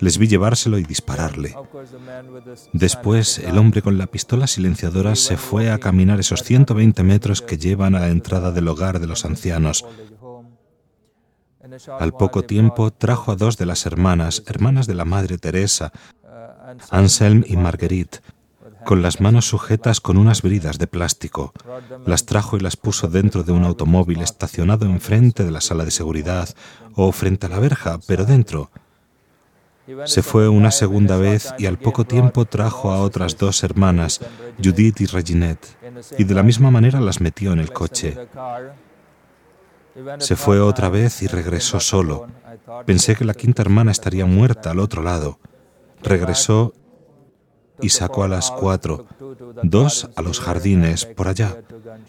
Les 0.00 0.16
vi 0.16 0.28
llevárselo 0.28 0.78
y 0.78 0.84
dispararle. 0.84 1.54
Después, 2.72 3.38
el 3.40 3.58
hombre 3.58 3.82
con 3.82 3.98
la 3.98 4.06
pistola 4.06 4.46
silenciadora 4.46 5.14
se 5.14 5.36
fue 5.36 5.70
a 5.70 5.76
caminar 5.76 6.18
esos 6.20 6.42
120 6.42 7.02
metros 7.02 7.42
que 7.42 7.58
llevan 7.58 7.94
a 7.94 8.00
la 8.00 8.08
entrada 8.08 8.50
del 8.50 8.66
hogar 8.66 8.98
de 8.98 9.06
los 9.06 9.26
ancianos. 9.26 9.84
Al 11.98 12.12
poco 12.12 12.44
tiempo 12.44 12.90
trajo 12.94 13.32
a 13.32 13.36
dos 13.36 13.58
de 13.58 13.66
las 13.66 13.84
hermanas, 13.84 14.42
hermanas 14.46 14.86
de 14.86 14.94
la 14.94 15.04
Madre 15.04 15.36
Teresa, 15.36 15.92
Anselm 16.90 17.44
y 17.46 17.58
Marguerite, 17.58 18.20
con 18.84 19.02
las 19.02 19.20
manos 19.20 19.46
sujetas 19.46 20.00
con 20.00 20.16
unas 20.16 20.42
bridas 20.42 20.78
de 20.78 20.86
plástico. 20.86 21.52
Las 22.06 22.26
trajo 22.26 22.56
y 22.56 22.60
las 22.60 22.76
puso 22.76 23.08
dentro 23.08 23.42
de 23.42 23.52
un 23.52 23.64
automóvil 23.64 24.22
estacionado 24.22 24.86
enfrente 24.86 25.44
de 25.44 25.50
la 25.50 25.60
sala 25.60 25.84
de 25.84 25.90
seguridad 25.90 26.48
o 26.94 27.12
frente 27.12 27.46
a 27.46 27.50
la 27.50 27.58
verja, 27.58 27.98
pero 28.06 28.24
dentro. 28.24 28.70
Se 30.04 30.22
fue 30.22 30.48
una 30.48 30.70
segunda 30.70 31.16
vez 31.16 31.54
y 31.58 31.66
al 31.66 31.78
poco 31.78 32.04
tiempo 32.04 32.44
trajo 32.44 32.90
a 32.90 33.00
otras 33.00 33.38
dos 33.38 33.62
hermanas, 33.64 34.20
Judith 34.62 35.00
y 35.00 35.06
Reginette, 35.06 35.66
y 36.18 36.24
de 36.24 36.34
la 36.34 36.42
misma 36.42 36.70
manera 36.70 37.00
las 37.00 37.20
metió 37.20 37.52
en 37.52 37.58
el 37.58 37.72
coche. 37.72 38.16
Se 40.18 40.36
fue 40.36 40.60
otra 40.60 40.90
vez 40.90 41.22
y 41.22 41.26
regresó 41.26 41.80
solo. 41.80 42.26
Pensé 42.84 43.16
que 43.16 43.24
la 43.24 43.34
quinta 43.34 43.62
hermana 43.62 43.90
estaría 43.90 44.26
muerta 44.26 44.70
al 44.70 44.78
otro 44.78 45.02
lado. 45.02 45.38
Regresó 46.02 46.74
y 47.80 47.90
sacó 47.90 48.24
a 48.24 48.28
las 48.28 48.50
cuatro, 48.50 49.06
dos 49.62 50.08
a 50.16 50.22
los 50.22 50.40
jardines 50.40 51.04
por 51.04 51.28
allá, 51.28 51.62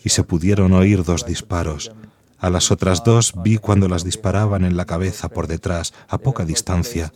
y 0.04 0.10
se 0.10 0.24
pudieron 0.24 0.74
oír 0.74 1.04
dos 1.04 1.26
disparos. 1.26 1.92
A 2.40 2.50
las 2.50 2.72
otras 2.72 3.04
dos 3.04 3.34
vi 3.44 3.58
cuando 3.58 3.90
las 3.90 4.06
disparaban 4.06 4.64
en 4.64 4.78
la 4.78 4.86
cabeza 4.86 5.28
por 5.28 5.48
detrás, 5.48 5.94
a 6.08 6.18
poca 6.18 6.46
distancia. 6.46 7.12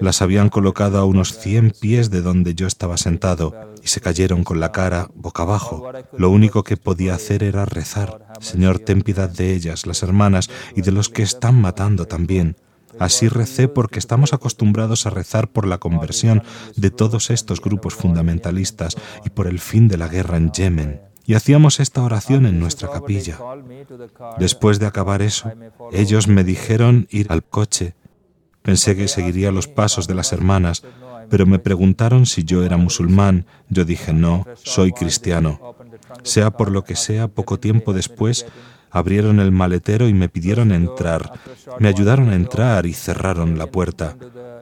Las 0.00 0.22
habían 0.22 0.50
colocado 0.50 0.98
a 0.98 1.04
unos 1.04 1.36
cien 1.36 1.72
pies 1.72 2.10
de 2.10 2.22
donde 2.22 2.54
yo 2.54 2.68
estaba 2.68 2.96
sentado 2.96 3.54
y 3.82 3.88
se 3.88 4.00
cayeron 4.00 4.44
con 4.44 4.60
la 4.60 4.70
cara 4.70 5.08
boca 5.14 5.42
abajo. 5.42 5.90
Lo 6.16 6.30
único 6.30 6.62
que 6.62 6.76
podía 6.76 7.14
hacer 7.14 7.42
era 7.42 7.64
rezar. 7.64 8.24
Señor, 8.40 8.78
ten 8.78 9.02
piedad 9.02 9.28
de 9.28 9.52
ellas, 9.52 9.84
las 9.84 10.04
hermanas, 10.04 10.48
y 10.76 10.82
de 10.82 10.92
los 10.92 11.08
que 11.08 11.24
están 11.24 11.60
matando 11.60 12.06
también. 12.06 12.56
Así 12.98 13.28
recé 13.28 13.68
porque 13.68 13.98
estamos 13.98 14.32
acostumbrados 14.32 15.06
a 15.06 15.10
rezar 15.10 15.48
por 15.48 15.66
la 15.66 15.78
conversión 15.78 16.42
de 16.76 16.90
todos 16.90 17.30
estos 17.30 17.60
grupos 17.60 17.94
fundamentalistas 17.94 18.96
y 19.24 19.30
por 19.30 19.46
el 19.46 19.60
fin 19.60 19.88
de 19.88 19.98
la 19.98 20.08
guerra 20.08 20.36
en 20.36 20.52
Yemen. 20.52 21.00
Y 21.24 21.34
hacíamos 21.34 21.78
esta 21.78 22.02
oración 22.02 22.46
en 22.46 22.58
nuestra 22.58 22.90
capilla. 22.90 23.38
Después 24.38 24.78
de 24.78 24.86
acabar 24.86 25.20
eso, 25.20 25.52
ellos 25.92 26.26
me 26.26 26.42
dijeron 26.42 27.06
ir 27.10 27.26
al 27.30 27.44
coche. 27.44 27.94
Pensé 28.62 28.96
que 28.96 29.08
seguiría 29.08 29.52
los 29.52 29.68
pasos 29.68 30.08
de 30.08 30.14
las 30.14 30.32
hermanas, 30.32 30.84
pero 31.28 31.44
me 31.44 31.58
preguntaron 31.58 32.24
si 32.24 32.44
yo 32.44 32.64
era 32.64 32.78
musulmán. 32.78 33.46
Yo 33.68 33.84
dije 33.84 34.14
no, 34.14 34.46
soy 34.62 34.92
cristiano. 34.92 35.76
Sea 36.22 36.50
por 36.50 36.70
lo 36.70 36.84
que 36.84 36.96
sea, 36.96 37.28
poco 37.28 37.58
tiempo 37.60 37.92
después 37.92 38.46
Abrieron 38.90 39.40
el 39.40 39.52
maletero 39.52 40.08
y 40.08 40.14
me 40.14 40.28
pidieron 40.28 40.72
entrar. 40.72 41.32
Me 41.78 41.88
ayudaron 41.88 42.30
a 42.30 42.36
entrar 42.36 42.86
y 42.86 42.92
cerraron 42.92 43.58
la 43.58 43.66
puerta. 43.66 44.16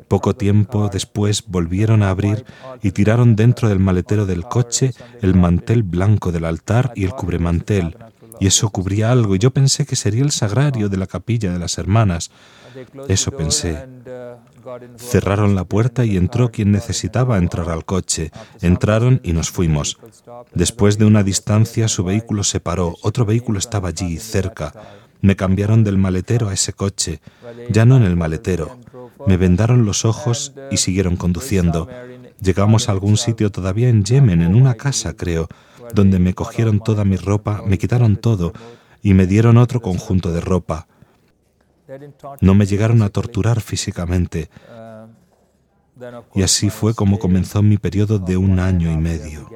Poco 0.09 0.35
tiempo 0.35 0.88
después 0.92 1.45
volvieron 1.47 2.02
a 2.02 2.11
abrir 2.11 2.45
y 2.83 2.92
tiraron 2.92 3.35
dentro 3.35 3.68
del 3.68 3.80
maletero 3.80 4.26
del 4.26 4.45
coche 4.45 4.92
el 5.21 5.35
mantel 5.35 5.83
blanco 5.83 6.33
del 6.33 6.45
altar 6.45 6.92
y 6.95 7.04
el 7.04 7.12
cubremantel. 7.12 7.97
Y 8.38 8.47
eso 8.47 8.71
cubría 8.71 9.11
algo 9.11 9.35
y 9.35 9.38
yo 9.38 9.50
pensé 9.50 9.87
que 9.87 9.97
sería 9.97 10.23
el 10.23 10.30
sagrario 10.30 10.88
de 10.88 10.97
la 10.97 11.06
capilla 11.06 11.52
de 11.52 11.59
las 11.59 11.78
hermanas. 11.78 12.30
Eso 13.09 13.33
pensé. 13.33 13.87
Cerraron 14.97 15.55
la 15.55 15.65
puerta 15.65 16.05
y 16.05 16.17
entró 16.17 16.51
quien 16.51 16.73
necesitaba 16.73 17.39
entrar 17.39 17.71
al 17.71 17.85
coche. 17.85 18.31
Entraron 18.61 19.21
y 19.23 19.33
nos 19.33 19.51
fuimos. 19.51 19.99
Después 20.55 20.99
de 20.99 21.05
una 21.05 21.23
distancia 21.23 21.89
su 21.89 22.05
vehículo 22.05 22.45
se 22.45 22.61
paró, 22.61 22.97
otro 23.03 23.25
vehículo 23.25 23.59
estaba 23.59 23.89
allí, 23.89 24.19
cerca. 24.19 24.73
Me 25.21 25.37
cambiaron 25.37 25.85
del 25.85 25.99
maletero 25.99 26.49
a 26.49 26.55
ese 26.55 26.73
coche, 26.73 27.21
ya 27.71 27.85
no 27.85 27.97
en 27.97 28.03
el 28.03 28.17
maletero. 28.17 28.79
Me 29.27 29.37
vendaron 29.37 29.85
los 29.85 30.05
ojos 30.05 30.53
y 30.71 30.77
siguieron 30.77 31.17
conduciendo. 31.17 31.89
Llegamos 32.41 32.89
a 32.89 32.93
algún 32.93 33.17
sitio 33.17 33.51
todavía 33.51 33.89
en 33.89 34.05
Yemen, 34.05 34.43
en 34.43 34.55
una 34.55 34.75
casa, 34.75 35.15
creo, 35.15 35.49
donde 35.95 36.19
me 36.19 36.35
cogieron 36.35 36.81
toda 36.81 37.05
mi 37.05 37.17
ropa, 37.17 37.63
me 37.67 37.79
quitaron 37.79 38.17
todo 38.17 38.53
y 39.03 39.15
me 39.15 39.27
dieron 39.27 39.57
otro 39.57 39.81
conjunto 39.81 40.33
de 40.33 40.41
ropa. 40.41 40.87
No 42.40 42.55
me 42.55 42.66
llegaron 42.66 43.02
a 43.02 43.11
torturar 43.11 43.61
físicamente. 43.61 44.50
Y 46.35 46.43
así 46.43 46.71
fue 46.71 46.95
como 46.95 47.19
comenzó 47.19 47.62
mi 47.62 47.78
periodo 47.78 48.19
de 48.19 48.37
un 48.37 48.59
año 48.59 48.90
y 48.90 48.97
medio. 48.97 49.49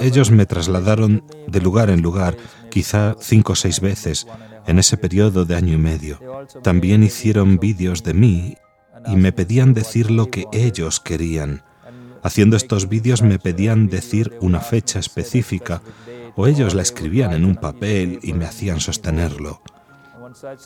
Ellos 0.00 0.30
me 0.30 0.46
trasladaron 0.46 1.24
de 1.46 1.60
lugar 1.60 1.90
en 1.90 2.00
lugar, 2.00 2.36
quizá 2.70 3.16
cinco 3.18 3.52
o 3.52 3.56
seis 3.56 3.80
veces, 3.80 4.26
en 4.66 4.78
ese 4.78 4.96
periodo 4.96 5.44
de 5.44 5.56
año 5.56 5.74
y 5.74 5.78
medio. 5.78 6.18
También 6.62 7.02
hicieron 7.02 7.58
vídeos 7.58 8.02
de 8.02 8.14
mí 8.14 8.56
y 9.06 9.16
me 9.16 9.32
pedían 9.32 9.74
decir 9.74 10.10
lo 10.10 10.30
que 10.30 10.46
ellos 10.52 11.00
querían. 11.00 11.64
Haciendo 12.22 12.56
estos 12.56 12.88
vídeos 12.88 13.22
me 13.22 13.38
pedían 13.38 13.88
decir 13.88 14.36
una 14.40 14.60
fecha 14.60 14.98
específica 14.98 15.82
o 16.36 16.46
ellos 16.46 16.74
la 16.74 16.82
escribían 16.82 17.32
en 17.32 17.44
un 17.44 17.56
papel 17.56 18.18
y 18.22 18.32
me 18.34 18.44
hacían 18.44 18.80
sostenerlo. 18.80 19.62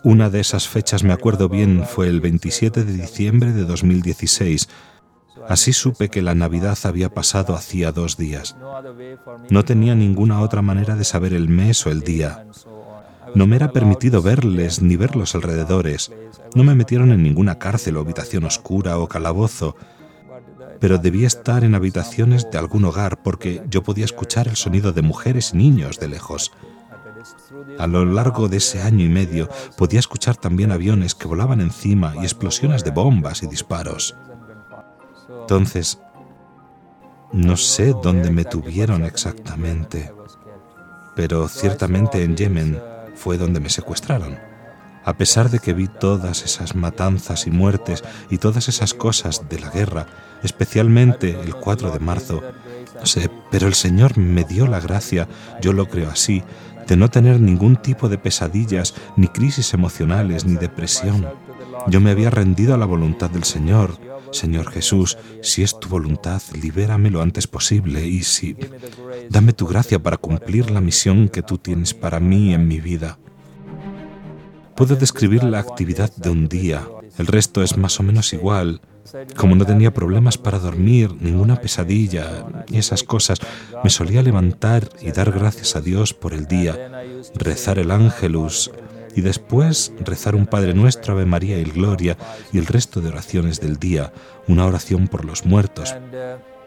Una 0.03 0.31
de 0.31 0.41
esas 0.41 0.69
fechas, 0.69 1.05
me 1.05 1.13
acuerdo 1.13 1.49
bien, 1.49 1.85
fue 1.87 2.09
el 2.09 2.21
27 2.21 2.85
de 2.85 2.93
diciembre 2.93 3.53
de 3.53 3.65
2016. 3.65 4.69
Así 5.49 5.73
supe 5.73 6.09
que 6.09 6.23
la 6.23 6.35
Navidad 6.35 6.79
había 6.85 7.09
pasado 7.11 7.55
hacía 7.55 7.93
dos 7.93 8.17
días. 8.17 8.57
No 9.51 9.65
tenía 9.65 9.95
ninguna 9.95 10.41
otra 10.41 10.63
manera 10.63 10.97
de 10.97 11.05
saber 11.05 11.33
el 11.33 11.49
mes 11.49 11.87
o 11.87 11.91
el 11.91 12.01
día. 12.01 12.47
No 13.35 13.47
me 13.47 13.57
era 13.57 13.73
permitido 13.73 14.23
verles 14.23 14.81
ni 14.81 14.97
ver 14.97 15.17
los 15.17 15.35
alrededores. 15.35 16.13
No 16.55 16.63
me 16.63 16.75
metieron 16.75 17.11
en 17.11 17.23
ninguna 17.23 17.59
cárcel 17.59 17.97
o 17.97 18.01
habitación 18.01 18.45
oscura 18.45 18.99
o 18.99 19.09
calabozo 19.09 19.77
pero 20.81 20.99
debía 20.99 21.27
estar 21.27 21.65
en 21.65 21.75
habitaciones 21.75 22.51
de 22.51 22.59
algún 22.59 22.85
hogar 22.85 23.23
porque 23.23 23.63
yo 23.69 23.83
podía 23.83 24.05
escuchar 24.05 24.49
el 24.49 24.57
sonido 24.57 24.93
de 24.93 25.03
mujeres 25.03 25.53
y 25.53 25.57
niños 25.57 25.99
de 25.99 26.09
lejos. 26.09 26.53
A 27.79 27.87
lo 27.87 28.05
largo 28.05 28.49
de 28.49 28.59
ese 28.59 28.83
año 28.83 29.05
y 29.05 29.09
medio 29.09 29.49
podía 29.77 30.01
escuchar 30.01 30.37
también 30.37 30.73
aviones 30.73 31.15
que 31.15 31.27
volaban 31.27 31.61
encima 31.61 32.15
y 32.17 32.21
explosiones 32.21 32.85
de 32.85 32.91
bombas 32.91 33.43
y 33.43 33.47
disparos. 33.47 34.15
Entonces, 35.41 35.99
no 37.33 37.57
sé 37.57 37.95
dónde 38.03 38.31
me 38.31 38.45
tuvieron 38.45 39.05
exactamente, 39.05 40.13
pero 41.17 41.49
ciertamente 41.49 42.23
en 42.23 42.37
Yemen 42.37 42.81
fue 43.15 43.39
donde 43.39 43.61
me 43.61 43.71
secuestraron. 43.71 44.54
A 45.05 45.17
pesar 45.17 45.51
de 45.51 45.59
que 45.59 45.73
vi 45.73 45.89
todas 45.89 46.45
esas 46.45 46.75
matanzas 46.75 47.47
y 47.47 47.51
muertes 47.51 48.03
y 48.31 48.39
todas 48.39 48.69
esas 48.69 48.95
cosas 48.95 49.49
de 49.49 49.61
la 49.61 49.71
guerra, 49.71 50.07
especialmente 50.43 51.39
el 51.41 51.55
4 51.55 51.91
de 51.91 52.01
marzo, 52.01 52.43
sé, 53.03 53.31
pero 53.51 53.67
el 53.67 53.75
Señor 53.75 54.17
me 54.19 54.45
dio 54.45 54.67
la 54.67 54.81
gracia, 54.81 55.29
yo 55.61 55.73
lo 55.73 55.89
creo 55.89 56.11
así, 56.11 56.43
de 56.87 56.97
no 56.97 57.11
tener 57.11 57.41
ningún 57.41 57.77
tipo 57.77 58.09
de 58.09 58.19
pesadillas, 58.19 58.95
ni 59.17 59.29
crisis 59.29 59.75
emocionales, 59.75 60.45
ni 60.45 60.57
depresión. 60.57 61.27
Yo 61.89 62.01
me 62.01 62.11
había 62.11 62.31
rendido 62.31 62.75
a 62.75 62.79
la 62.79 62.87
voluntad 62.87 63.31
del 63.31 63.45
Señor. 63.45 63.99
Señor 64.33 64.71
Jesús, 64.71 65.17
si 65.43 65.63
es 65.63 65.79
tu 65.79 65.89
voluntad, 65.89 66.43
libérame 66.61 67.11
lo 67.11 67.23
antes 67.23 67.47
posible 67.47 68.07
y 68.07 68.23
si... 68.23 68.57
Dame 69.31 69.53
tu 69.53 69.67
gracia 69.67 70.03
para 70.03 70.17
cumplir 70.17 70.71
la 70.71 70.81
misión 70.81 71.29
que 71.29 71.43
tú 71.43 71.59
tienes 71.59 71.95
para 71.95 72.21
mí 72.21 72.53
en 72.53 72.67
mi 72.67 72.81
vida. 72.81 73.19
Puedo 74.77 74.97
describir 74.97 75.45
la 75.45 75.61
actividad 75.61 76.11
de 76.17 76.31
un 76.31 76.49
día, 76.49 76.89
el 77.19 77.27
resto 77.27 77.63
es 77.63 77.77
más 77.77 78.01
o 78.01 78.03
menos 78.03 78.33
igual. 78.33 78.81
Como 79.37 79.55
no 79.55 79.65
tenía 79.65 79.95
problemas 79.95 80.39
para 80.39 80.59
dormir, 80.59 81.15
ninguna 81.21 81.61
pesadilla 81.61 82.47
y 82.69 82.79
esas 82.79 83.05
cosas, 83.05 83.39
me 83.85 83.91
solía 83.91 84.23
levantar 84.23 84.89
y 85.01 85.13
dar 85.13 85.31
gracias 85.31 85.77
a 85.77 85.81
Dios 85.81 86.15
por 86.15 86.35
el 86.35 86.47
día, 86.47 86.91
rezar 87.35 87.79
el 87.79 87.91
ángelus 87.91 88.71
y 89.15 89.21
después 89.21 89.93
rezar 90.01 90.35
un 90.35 90.47
Padre 90.47 90.75
Nuestro, 90.75 91.13
Ave 91.13 91.27
María 91.27 91.59
y 91.59 91.65
Gloria 91.65 92.17
y 92.53 92.59
el 92.59 92.67
resto 92.67 93.01
de 93.01 93.09
oraciones 93.09 93.61
del 93.61 93.77
día, 93.79 94.13
una 94.49 94.67
oración 94.67 95.07
por 95.07 95.25
los 95.25 95.45
muertos, 95.45 95.95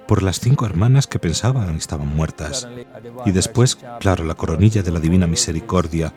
por 0.08 0.24
las 0.24 0.40
cinco 0.40 0.66
hermanas 0.66 1.08
que 1.08 1.20
pensaban 1.20 1.76
estaban 1.76 2.08
muertas. 2.08 2.68
Y 3.26 3.32
después, 3.32 3.78
claro, 4.00 4.24
la 4.24 4.36
coronilla 4.36 4.82
de 4.82 4.92
la 4.92 5.02
Divina 5.02 5.28
Misericordia, 5.28 6.14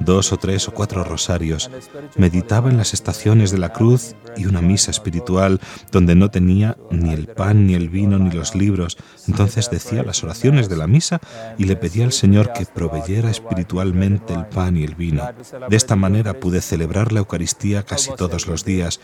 dos 0.00 0.32
o 0.32 0.36
tres 0.38 0.66
o 0.68 0.72
cuatro 0.72 1.04
rosarios, 1.04 1.70
meditaba 2.16 2.70
en 2.70 2.76
las 2.76 2.94
estaciones 2.94 3.50
de 3.50 3.58
la 3.58 3.72
cruz 3.72 4.14
y 4.36 4.46
una 4.46 4.60
misa 4.60 4.90
espiritual 4.90 5.60
donde 5.92 6.14
no 6.14 6.30
tenía 6.30 6.76
ni 6.90 7.12
el 7.12 7.28
pan, 7.28 7.66
ni 7.66 7.74
el 7.74 7.88
vino, 7.88 8.18
ni 8.18 8.30
los 8.30 8.54
libros. 8.54 8.96
Entonces 9.28 9.70
decía 9.70 10.02
las 10.02 10.24
oraciones 10.24 10.68
de 10.68 10.76
la 10.76 10.86
misa 10.86 11.20
y 11.58 11.64
le 11.64 11.76
pedía 11.76 12.04
al 12.04 12.12
Señor 12.12 12.52
que 12.52 12.66
proveyera 12.66 13.30
espiritualmente 13.30 14.34
el 14.34 14.46
pan 14.46 14.76
y 14.76 14.84
el 14.84 14.94
vino. 14.94 15.28
De 15.68 15.76
esta 15.76 15.96
manera 15.96 16.34
pude 16.34 16.60
celebrar 16.60 17.12
la 17.12 17.20
Eucaristía 17.20 17.84
casi 17.84 18.10
todos 18.16 18.46
los 18.46 18.64
días, 18.64 19.00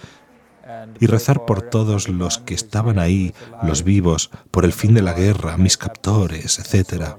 y 0.98 1.06
rezar 1.06 1.46
por 1.46 1.62
todos 1.62 2.08
los 2.08 2.38
que 2.38 2.54
estaban 2.54 2.98
ahí, 2.98 3.34
los 3.62 3.84
vivos, 3.84 4.30
por 4.50 4.64
el 4.64 4.72
fin 4.72 4.94
de 4.94 5.02
la 5.02 5.12
guerra, 5.12 5.56
mis 5.56 5.76
captores, 5.76 6.58
etc. 6.58 7.14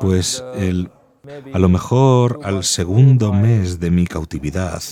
Pues 0.00 0.42
el 0.56 0.90
a 1.52 1.58
lo 1.58 1.68
mejor 1.68 2.40
al 2.44 2.64
segundo 2.64 3.32
mes 3.32 3.80
de 3.80 3.90
mi 3.90 4.06
cautividad, 4.06 4.82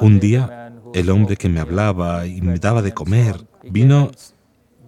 un 0.00 0.20
día 0.20 0.72
el 0.92 1.10
hombre 1.10 1.36
que 1.36 1.48
me 1.48 1.60
hablaba 1.60 2.26
y 2.26 2.40
me 2.40 2.58
daba 2.58 2.82
de 2.82 2.92
comer 2.92 3.46
vino 3.62 4.10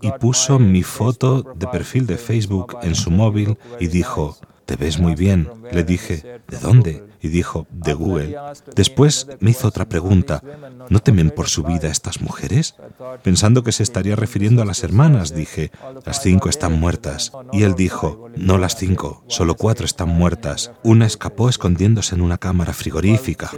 y 0.01 0.11
puso 0.13 0.59
mi 0.59 0.83
foto 0.83 1.43
de 1.55 1.67
perfil 1.67 2.07
de 2.07 2.17
Facebook 2.17 2.77
en 2.83 2.95
su 2.95 3.11
móvil 3.11 3.59
y 3.81 3.87
dijo, 3.89 4.37
te 4.67 4.77
ves 4.77 4.99
muy 4.99 5.15
bien. 5.15 5.49
Le 5.73 5.85
dije, 5.85 6.41
¿de 6.49 6.59
dónde? 6.59 7.05
Y 7.27 7.29
dijo, 7.29 7.67
de 7.71 7.93
Google. 7.95 8.37
Después 8.75 9.27
me 9.41 9.51
hizo 9.51 9.69
otra 9.69 9.89
pregunta, 9.89 10.43
¿no 10.89 11.01
temen 11.01 11.31
por 11.31 11.49
su 11.49 11.63
vida 11.63 11.89
estas 11.89 12.21
mujeres? 12.21 12.77
Pensando 13.23 13.63
que 13.63 13.73
se 13.73 13.83
estaría 13.83 14.17
refiriendo 14.17 14.63
a 14.63 14.65
las 14.65 14.83
hermanas, 14.85 15.35
dije, 15.35 15.71
las 16.05 16.23
cinco 16.23 16.49
están 16.49 16.79
muertas. 16.79 17.33
Y 17.53 17.65
él 17.65 17.75
dijo, 17.75 18.29
no 18.37 18.59
las 18.59 18.77
cinco, 18.77 19.25
solo 19.29 19.57
cuatro 19.57 19.85
están 19.85 20.09
muertas. 20.09 20.71
Una 20.83 21.07
escapó 21.07 21.49
escondiéndose 21.49 22.15
en 22.15 22.23
una 22.23 22.39
cámara 22.39 22.73
frigorífica. 22.73 23.51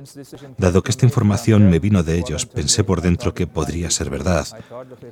Dado 0.57 0.83
que 0.83 0.91
esta 0.91 1.07
información 1.07 1.69
me 1.71 1.79
vino 1.79 2.03
de 2.03 2.19
ellos, 2.19 2.47
pensé 2.47 2.85
por 2.85 3.03
dentro 3.03 3.35
que 3.35 3.47
podría 3.47 3.91
ser 3.91 4.11
verdad. 4.11 4.47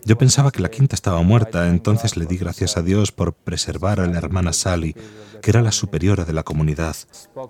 Yo 0.04 0.16
pensaba 0.18 0.50
que 0.50 0.62
la 0.62 0.70
quinta 0.70 0.94
estaba 0.94 1.22
muerta, 1.22 1.68
entonces 1.68 2.16
le 2.16 2.26
di 2.26 2.38
gracias 2.38 2.76
a 2.76 2.82
Dios 2.82 3.12
por 3.12 3.34
preservar 3.34 4.00
a 4.00 4.06
la 4.06 4.18
hermana 4.18 4.52
Sally, 4.52 4.96
que 5.42 5.50
era 5.50 5.62
la 5.62 5.72
superiora 5.72 6.24
de 6.24 6.32
la 6.32 6.42
comunidad. 6.42 6.96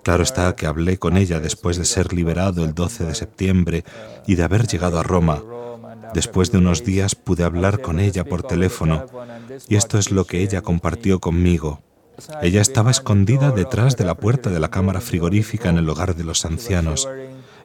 Claro 0.03 0.23
está 0.23 0.55
que 0.55 0.65
hablé 0.65 0.97
con 0.97 1.17
ella 1.17 1.39
después 1.39 1.77
de 1.77 1.85
ser 1.85 2.13
liberado 2.13 2.63
el 2.65 2.73
12 2.73 3.05
de 3.05 3.15
septiembre 3.15 3.83
y 4.25 4.35
de 4.35 4.43
haber 4.43 4.67
llegado 4.67 4.99
a 4.99 5.03
Roma. 5.03 5.43
Después 6.13 6.51
de 6.51 6.57
unos 6.57 6.83
días 6.83 7.15
pude 7.15 7.43
hablar 7.43 7.81
con 7.81 7.99
ella 7.99 8.23
por 8.23 8.43
teléfono 8.43 9.05
y 9.67 9.75
esto 9.75 9.97
es 9.97 10.11
lo 10.11 10.25
que 10.25 10.41
ella 10.41 10.61
compartió 10.61 11.19
conmigo. 11.19 11.81
Ella 12.41 12.61
estaba 12.61 12.91
escondida 12.91 13.51
detrás 13.51 13.95
de 13.95 14.05
la 14.05 14.15
puerta 14.15 14.49
de 14.49 14.59
la 14.59 14.69
cámara 14.69 15.01
frigorífica 15.01 15.69
en 15.69 15.77
el 15.77 15.89
hogar 15.89 16.15
de 16.15 16.23
los 16.23 16.45
ancianos. 16.45 17.07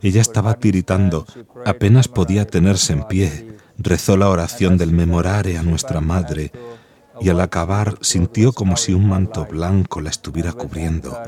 Ella 0.03 0.21
estaba 0.21 0.55
tiritando, 0.55 1.27
apenas 1.65 2.09
podía 2.09 2.47
tenerse 2.47 2.93
en 2.93 3.05
pie. 3.05 3.57
Rezó 3.79 4.17
la 4.17 4.29
oración 4.29 4.77
del 4.77 4.93
memorare 4.93 5.57
a 5.57 5.63
nuestra 5.63 6.01
madre 6.01 6.53
y 7.23 7.29
al 7.29 7.41
acabar 7.41 7.97
sintió 8.01 8.53
como 8.53 8.77
si 8.77 8.93
un 8.93 9.09
manto 9.09 9.47
blanco 9.47 10.01
la 10.01 10.11
estuviera 10.11 10.53
cubriendo. 10.53 11.19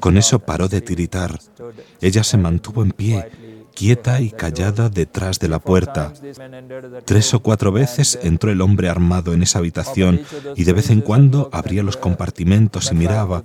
Con 0.00 0.16
eso 0.16 0.38
paró 0.38 0.68
de 0.68 0.80
tiritar. 0.80 1.38
Ella 2.00 2.24
se 2.24 2.38
mantuvo 2.38 2.82
en 2.82 2.92
pie, 2.92 3.30
quieta 3.74 4.20
y 4.20 4.30
callada 4.30 4.88
detrás 4.88 5.38
de 5.38 5.48
la 5.48 5.58
puerta. 5.58 6.12
Tres 7.04 7.34
o 7.34 7.40
cuatro 7.40 7.70
veces 7.70 8.18
entró 8.22 8.50
el 8.50 8.62
hombre 8.62 8.88
armado 8.88 9.34
en 9.34 9.42
esa 9.42 9.58
habitación 9.58 10.22
y 10.56 10.64
de 10.64 10.72
vez 10.72 10.90
en 10.90 11.02
cuando 11.02 11.50
abría 11.52 11.82
los 11.82 11.98
compartimentos 11.98 12.90
y 12.90 12.94
miraba, 12.94 13.44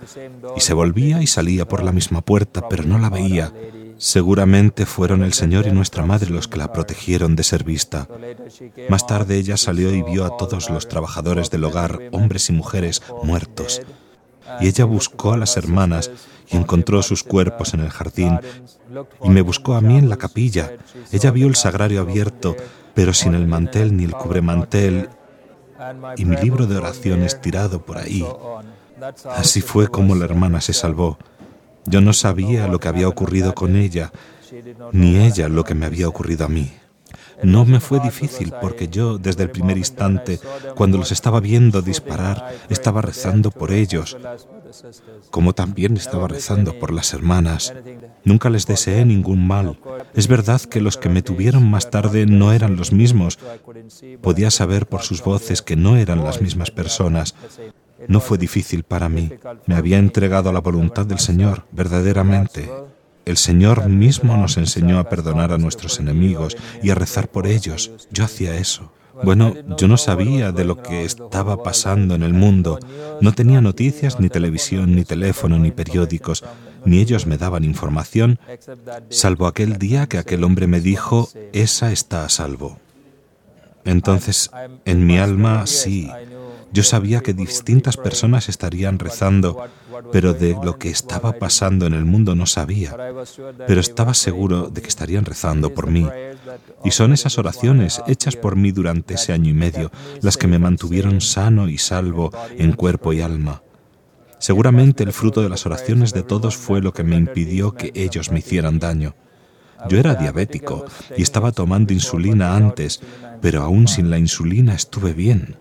y 0.56 0.62
se 0.62 0.74
volvía 0.74 1.22
y 1.22 1.28
salía 1.28 1.68
por 1.68 1.84
la 1.84 1.92
misma 1.92 2.22
puerta, 2.22 2.70
pero 2.70 2.84
no 2.84 2.98
la 2.98 3.10
veía. 3.10 3.52
Seguramente 4.02 4.88
fueron 4.88 5.22
el 5.22 5.32
Señor 5.32 5.68
y 5.68 5.72
nuestra 5.72 6.04
Madre 6.04 6.32
los 6.32 6.48
que 6.48 6.58
la 6.58 6.74
protegieron 6.74 7.36
de 7.36 7.44
ser 7.44 7.64
vista. 7.64 8.08
Más 8.90 9.06
tarde 9.06 9.38
ella 9.38 9.58
salió 9.58 9.94
y 9.94 10.02
vio 10.02 10.26
a 10.26 10.38
todos 10.38 10.72
los 10.72 10.88
trabajadores 10.88 11.52
del 11.52 11.66
hogar, 11.66 12.10
hombres 12.12 12.50
y 12.50 12.54
mujeres, 12.54 13.04
muertos. 13.24 13.84
Y 14.60 14.68
ella 14.68 14.86
buscó 14.86 15.34
a 15.34 15.38
las 15.38 15.56
hermanas 15.56 16.10
y 16.50 16.58
encontró 16.58 17.04
sus 17.04 17.22
cuerpos 17.24 17.76
en 17.76 17.82
el 17.82 17.92
jardín. 17.92 18.40
Y 19.24 19.30
me 19.30 19.44
buscó 19.44 19.76
a 19.76 19.82
mí 19.82 20.00
en 20.00 20.10
la 20.10 20.18
capilla. 20.18 20.72
Ella 21.12 21.30
vio 21.30 21.46
el 21.46 21.56
sagrario 21.56 22.02
abierto, 22.02 22.56
pero 22.96 23.14
sin 23.14 23.36
el 23.36 23.46
mantel 23.46 23.96
ni 23.96 24.06
el 24.06 24.14
cubremantel, 24.14 25.10
y 26.18 26.26
mi 26.26 26.38
libro 26.38 26.66
de 26.66 26.78
oraciones 26.78 27.40
tirado 27.40 27.86
por 27.86 28.00
ahí. 28.00 28.26
Así 29.30 29.62
fue 29.62 29.90
como 29.90 30.16
la 30.16 30.26
hermana 30.26 30.60
se 30.60 30.74
salvó. 30.74 31.20
Yo 31.86 32.02
no 32.02 32.14
sabía 32.14 32.68
lo 32.68 32.80
que 32.80 32.88
había 32.88 33.08
ocurrido 33.08 33.54
con 33.54 33.76
ella, 33.76 34.12
ni 34.92 35.18
ella 35.18 35.50
lo 35.50 35.64
que 35.64 35.76
me 35.76 35.86
había 35.86 36.08
ocurrido 36.08 36.46
a 36.46 36.50
mí. 36.50 36.72
No 37.44 37.66
me 37.66 37.80
fue 37.80 38.00
difícil 38.00 38.54
porque 38.62 38.88
yo, 38.88 39.18
desde 39.18 39.44
el 39.44 39.50
primer 39.50 39.78
instante, 39.78 40.40
cuando 40.76 40.98
los 40.98 41.12
estaba 41.12 41.40
viendo 41.40 41.82
disparar, 41.82 42.54
estaba 42.70 43.02
rezando 43.02 43.50
por 43.50 43.72
ellos, 43.72 44.16
como 45.32 45.54
también 45.54 45.98
estaba 45.98 46.28
rezando 46.28 46.78
por 46.78 46.94
las 46.94 47.14
hermanas. 47.14 47.74
Nunca 48.24 48.50
les 48.52 48.68
deseé 48.68 49.06
ningún 49.06 49.48
mal. 49.48 49.80
Es 50.14 50.28
verdad 50.28 50.62
que 50.62 50.82
los 50.82 50.98
que 50.98 51.10
me 51.10 51.24
tuvieron 51.24 51.68
más 51.68 51.90
tarde 51.90 52.28
no 52.28 52.54
eran 52.54 52.76
los 52.76 52.92
mismos. 52.92 53.40
Podía 54.22 54.52
saber 54.52 54.86
por 54.86 55.02
sus 55.02 55.24
voces 55.24 55.64
que 55.64 55.76
no 55.76 55.98
eran 55.98 56.24
las 56.24 56.42
mismas 56.42 56.70
personas, 56.70 57.34
no 58.08 58.20
fue 58.20 58.38
difícil 58.38 58.84
para 58.84 59.10
mí. 59.10 59.32
Me 59.66 59.76
había 59.76 59.98
entregado 59.98 60.50
a 60.50 60.54
la 60.54 60.62
voluntad 60.62 61.06
del 61.06 61.20
Señor, 61.20 61.66
verdaderamente. 61.72 62.70
El 63.26 63.38
Señor 63.38 63.88
mismo 63.88 64.36
nos 64.36 64.58
enseñó 64.58 65.00
a 65.00 65.10
perdonar 65.10 65.52
a 65.52 65.58
nuestros 65.58 66.00
enemigos 66.00 66.58
y 66.82 66.90
a 66.90 66.96
rezar 66.96 67.30
por 67.30 67.48
ellos. 67.48 67.92
Yo 68.12 68.24
hacía 68.24 68.56
eso. 68.56 68.92
Bueno, 69.24 69.54
yo 69.78 69.88
no 69.88 69.98
sabía 69.98 70.52
de 70.52 70.66
lo 70.66 70.82
que 70.82 71.04
estaba 71.04 71.62
pasando 71.62 72.16
en 72.16 72.24
el 72.24 72.34
mundo. 72.34 72.80
No 73.20 73.34
tenía 73.34 73.62
noticias, 73.62 74.20
ni 74.20 74.30
televisión, 74.30 74.96
ni 74.96 75.04
teléfono, 75.04 75.60
ni 75.60 75.72
periódicos, 75.72 76.44
ni 76.86 77.00
ellos 77.00 77.28
me 77.28 77.38
daban 77.38 77.64
información, 77.64 78.40
salvo 79.10 79.46
aquel 79.48 79.78
día 79.78 80.08
que 80.08 80.18
aquel 80.18 80.44
hombre 80.44 80.68
me 80.68 80.80
dijo, 80.80 81.30
esa 81.54 81.92
está 81.92 82.26
a 82.26 82.30
salvo. 82.30 82.80
Entonces, 83.84 84.52
en 84.86 85.06
mi 85.06 85.18
alma, 85.18 85.66
sí, 85.68 86.10
yo 86.74 86.84
sabía 86.84 87.22
que 87.22 87.34
distintas 87.34 87.98
personas 87.98 88.48
estarían 88.50 88.98
rezando, 88.98 89.68
pero 90.12 90.34
de 90.34 90.58
lo 90.64 90.78
que 90.78 90.90
estaba 90.90 91.34
pasando 91.34 91.86
en 91.86 91.94
el 91.94 92.06
mundo 92.06 92.34
no 92.36 92.46
sabía. 92.46 92.96
Pero 93.68 93.82
estaba 93.82 94.14
seguro 94.14 94.70
de 94.70 94.82
que 94.82 94.88
estarían 94.88 95.26
rezando 95.26 95.74
por 95.74 95.88
mí. 95.88 96.08
Y 96.84 96.92
son 96.92 97.14
esas 97.14 97.38
oraciones 97.38 98.02
hechas 98.08 98.36
por 98.36 98.56
mí 98.56 98.72
durante 98.72 99.16
ese 99.16 99.34
año 99.34 99.50
y 99.50 99.54
medio 99.54 99.92
las 100.22 100.38
que 100.38 100.48
me 100.48 100.60
mantuvieron 100.60 101.22
sano 101.22 101.68
y 101.68 101.78
salvo 101.78 102.32
en 102.58 102.74
cuerpo 102.74 103.14
y 103.14 103.22
alma. 103.22 103.64
Seguramente 104.40 105.04
el 105.04 105.14
fruto 105.14 105.44
de 105.44 105.50
las 105.50 105.66
oraciones 105.66 106.14
de 106.14 106.24
todos 106.24 106.56
fue 106.56 106.82
lo 106.82 106.94
que 106.94 107.04
me 107.04 107.16
impidió 107.16 107.74
que 107.74 107.92
ellos 107.94 108.32
me 108.32 108.40
hicieran 108.40 108.80
daño. 108.80 109.14
Yo 109.90 110.00
era 110.00 110.16
diabético 110.16 110.86
y 111.18 111.22
estaba 111.22 111.52
tomando 111.52 111.94
insulina 111.94 112.56
antes, 112.56 113.02
pero 113.42 113.62
aún 113.62 113.88
sin 113.88 114.10
la 114.10 114.18
insulina 114.18 114.74
estuve 114.74 115.14
bien. 115.14 115.58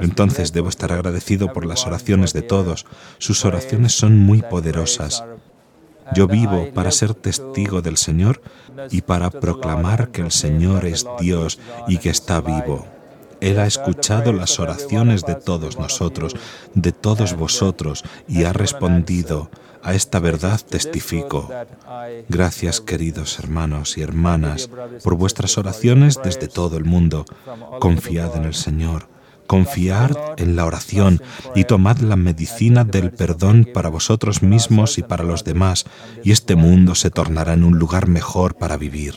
Entonces 0.00 0.52
debo 0.52 0.68
estar 0.68 0.92
agradecido 0.92 1.52
por 1.52 1.66
las 1.66 1.86
oraciones 1.86 2.32
de 2.32 2.42
todos. 2.42 2.86
Sus 3.18 3.44
oraciones 3.44 3.92
son 3.92 4.18
muy 4.18 4.42
poderosas. 4.42 5.24
Yo 6.14 6.28
vivo 6.28 6.68
para 6.72 6.90
ser 6.90 7.14
testigo 7.14 7.82
del 7.82 7.96
Señor 7.96 8.40
y 8.90 9.02
para 9.02 9.30
proclamar 9.30 10.10
que 10.10 10.22
el 10.22 10.30
Señor 10.30 10.84
es 10.84 11.04
Dios 11.20 11.58
y 11.88 11.98
que 11.98 12.10
está 12.10 12.40
vivo. 12.40 12.86
Él 13.40 13.58
ha 13.58 13.66
escuchado 13.66 14.32
las 14.32 14.58
oraciones 14.58 15.24
de 15.24 15.34
todos 15.34 15.78
nosotros, 15.78 16.34
de 16.74 16.92
todos 16.92 17.34
vosotros, 17.34 18.04
y 18.28 18.44
ha 18.44 18.52
respondido. 18.52 19.50
A 19.82 19.94
esta 19.94 20.18
verdad 20.18 20.60
testifico. 20.68 21.48
Gracias, 22.28 22.80
queridos 22.80 23.38
hermanos 23.38 23.96
y 23.96 24.02
hermanas, 24.02 24.68
por 25.04 25.14
vuestras 25.14 25.58
oraciones 25.58 26.18
desde 26.24 26.48
todo 26.48 26.76
el 26.76 26.84
mundo. 26.84 27.24
Confiad 27.78 28.34
en 28.36 28.46
el 28.46 28.54
Señor 28.54 29.15
Confiar 29.46 30.34
en 30.36 30.56
la 30.56 30.64
oración 30.64 31.22
y 31.54 31.64
tomad 31.64 31.98
la 31.98 32.16
medicina 32.16 32.84
del 32.84 33.12
perdón 33.12 33.68
para 33.72 33.88
vosotros 33.88 34.42
mismos 34.42 34.98
y 34.98 35.02
para 35.02 35.24
los 35.24 35.44
demás, 35.44 35.86
y 36.22 36.32
este 36.32 36.56
mundo 36.56 36.94
se 36.94 37.10
tornará 37.10 37.52
en 37.54 37.64
un 37.64 37.78
lugar 37.78 38.08
mejor 38.08 38.56
para 38.56 38.76
vivir. 38.76 39.14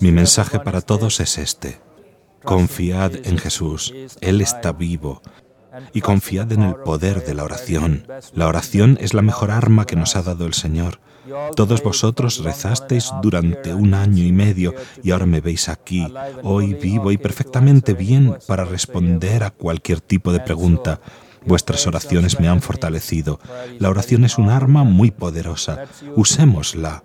Mi 0.00 0.12
mensaje 0.12 0.58
para 0.60 0.80
todos 0.80 1.20
es 1.20 1.38
este. 1.38 1.80
Confiad 2.44 3.26
en 3.26 3.38
Jesús, 3.38 3.94
Él 4.20 4.40
está 4.40 4.72
vivo, 4.72 5.22
y 5.92 6.00
confiad 6.00 6.52
en 6.52 6.62
el 6.62 6.74
poder 6.76 7.24
de 7.24 7.34
la 7.34 7.44
oración. 7.44 8.06
La 8.34 8.48
oración 8.48 8.98
es 9.00 9.14
la 9.14 9.22
mejor 9.22 9.50
arma 9.50 9.86
que 9.86 9.96
nos 9.96 10.16
ha 10.16 10.22
dado 10.22 10.46
el 10.46 10.54
Señor. 10.54 11.00
Todos 11.56 11.82
vosotros 11.82 12.42
rezasteis 12.42 13.10
durante 13.22 13.74
un 13.74 13.94
año 13.94 14.24
y 14.24 14.32
medio 14.32 14.74
y 15.02 15.10
ahora 15.10 15.26
me 15.26 15.40
veis 15.40 15.68
aquí, 15.68 16.06
hoy 16.42 16.74
vivo 16.74 17.12
y 17.12 17.18
perfectamente 17.18 17.94
bien 17.94 18.36
para 18.46 18.64
responder 18.64 19.44
a 19.44 19.50
cualquier 19.50 20.00
tipo 20.00 20.32
de 20.32 20.40
pregunta. 20.40 21.00
Vuestras 21.46 21.86
oraciones 21.86 22.38
me 22.40 22.48
han 22.48 22.62
fortalecido. 22.62 23.40
La 23.78 23.90
oración 23.90 24.24
es 24.24 24.38
un 24.38 24.50
arma 24.50 24.84
muy 24.84 25.10
poderosa. 25.10 25.84
Usémosla. 26.16 27.02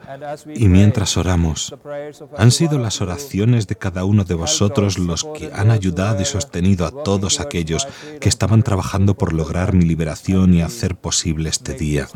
Y 0.53 0.67
mientras 0.67 1.17
oramos, 1.17 1.75
han 2.37 2.51
sido 2.51 2.79
las 2.79 3.01
oraciones 3.01 3.67
de 3.67 3.75
cada 3.75 4.05
uno 4.05 4.23
de 4.23 4.35
vosotros 4.35 4.97
los 4.99 5.25
que 5.35 5.51
han 5.53 5.71
ayudado 5.71 6.21
y 6.21 6.25
sostenido 6.25 6.85
a 6.85 7.03
todos 7.03 7.39
aquellos 7.39 7.87
que 8.19 8.29
estaban 8.29 8.63
trabajando 8.63 9.15
por 9.15 9.33
lograr 9.33 9.73
mi 9.73 9.85
liberación 9.85 10.53
y 10.53 10.61
hacer 10.61 10.95
posible 10.95 11.49
este 11.49 11.73
día. 11.73 12.07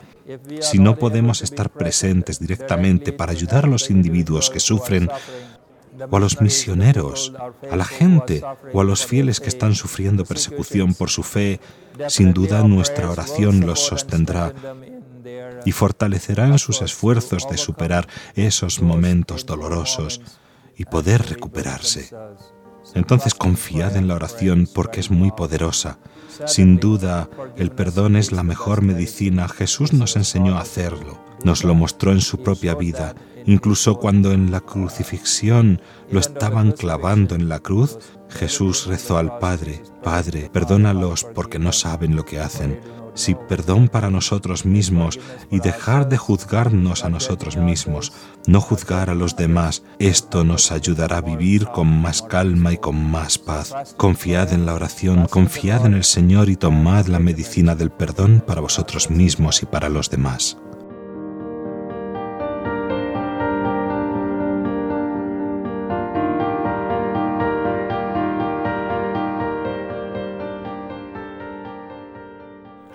Si 0.62 0.80
no 0.80 0.96
podemos 0.98 1.42
estar 1.42 1.70
presentes 1.72 2.40
directamente 2.40 3.12
para 3.12 3.32
ayudar 3.32 3.66
a 3.66 3.68
los 3.68 3.90
individuos 3.90 4.50
que 4.50 4.60
sufren, 4.60 5.10
o 6.10 6.18
a 6.18 6.20
los 6.20 6.42
misioneros, 6.42 7.34
a 7.70 7.76
la 7.76 7.86
gente 7.86 8.44
o 8.74 8.82
a 8.82 8.84
los 8.84 9.06
fieles 9.06 9.40
que 9.40 9.50
están 9.50 9.76
sufriendo 9.76 10.26
persecución 10.26 10.94
por 10.94 11.10
su 11.10 11.24
fe, 11.24 11.60
sin 12.08 12.34
duda 12.34 12.64
nuestra 12.64 13.10
oración 13.10 13.62
los 13.62 13.80
sostendrá 13.80 14.54
y 15.66 15.72
fortalecerá 15.72 16.48
en 16.48 16.60
sus 16.60 16.82
esfuerzos 16.82 17.48
de 17.50 17.58
superar 17.58 18.08
esos 18.36 18.82
momentos 18.82 19.46
dolorosos 19.46 20.22
y 20.78 20.86
poder 20.86 21.28
recuperarse. 21.30 22.10
Entonces 22.94 23.34
confiad 23.36 23.96
en 23.96 24.08
la 24.08 24.16
oración 24.16 24.68
porque 24.74 25.00
es 25.00 25.12
muy 25.12 25.32
poderosa. 25.32 26.00
Sin 26.46 26.80
duda, 26.80 27.30
el 27.56 27.72
perdón 27.72 28.16
es 28.16 28.32
la 28.32 28.44
mejor 28.44 28.82
medicina. 28.82 29.48
Jesús 29.48 29.94
nos 29.94 30.16
enseñó 30.16 30.58
a 30.58 30.62
hacerlo. 30.62 31.24
Nos 31.44 31.64
lo 31.64 31.76
mostró 31.76 32.12
en 32.12 32.22
su 32.22 32.42
propia 32.42 32.74
vida. 32.76 33.16
Incluso 33.46 33.98
cuando 33.98 34.32
en 34.32 34.52
la 34.52 34.62
crucifixión 34.62 35.82
lo 36.10 36.20
estaban 36.20 36.72
clavando 36.72 37.36
en 37.36 37.50
la 37.50 37.60
cruz, 37.60 37.98
Jesús 38.30 38.88
rezó 38.88 39.18
al 39.18 39.40
Padre, 39.40 39.82
Padre, 40.04 40.50
perdónalos 40.52 41.26
porque 41.36 41.60
no 41.60 41.72
saben 41.72 42.16
lo 42.16 42.26
que 42.26 42.40
hacen 42.40 42.80
si 43.14 43.36
perdón 43.36 43.88
para 43.88 44.10
nosotros 44.10 44.66
mismos 44.66 45.20
y 45.50 45.60
dejar 45.60 46.10
de 46.10 46.18
juzgarnos 46.18 47.04
a 47.04 47.10
nosotros 47.10 47.58
mismos, 47.58 48.14
no 48.48 48.62
juzgar 48.62 49.10
a 49.10 49.16
los 49.16 49.36
demás, 49.36 49.84
esto 50.00 50.44
nos 50.44 50.72
ayudará 50.72 51.18
a 51.18 51.22
vivir 51.22 51.68
con 51.68 52.02
más 52.02 52.22
calma 52.22 52.74
y 52.74 52.78
con 52.78 53.12
más 53.12 53.38
paz. 53.38 53.74
Confiad 53.98 54.54
en 54.54 54.66
la 54.66 54.74
oración, 54.74 55.28
confiad 55.28 55.86
en 55.86 55.94
el 55.94 56.04
Señor 56.04 56.50
y 56.50 56.56
tomad 56.56 57.08
la 57.08 57.20
medicina 57.20 57.76
del 57.76 57.92
perdón 57.92 58.44
para 58.46 58.62
vosotros 58.62 59.10
mismos 59.10 59.62
y 59.64 59.66
para 59.66 59.90
los 59.90 60.10
demás. 60.10 60.58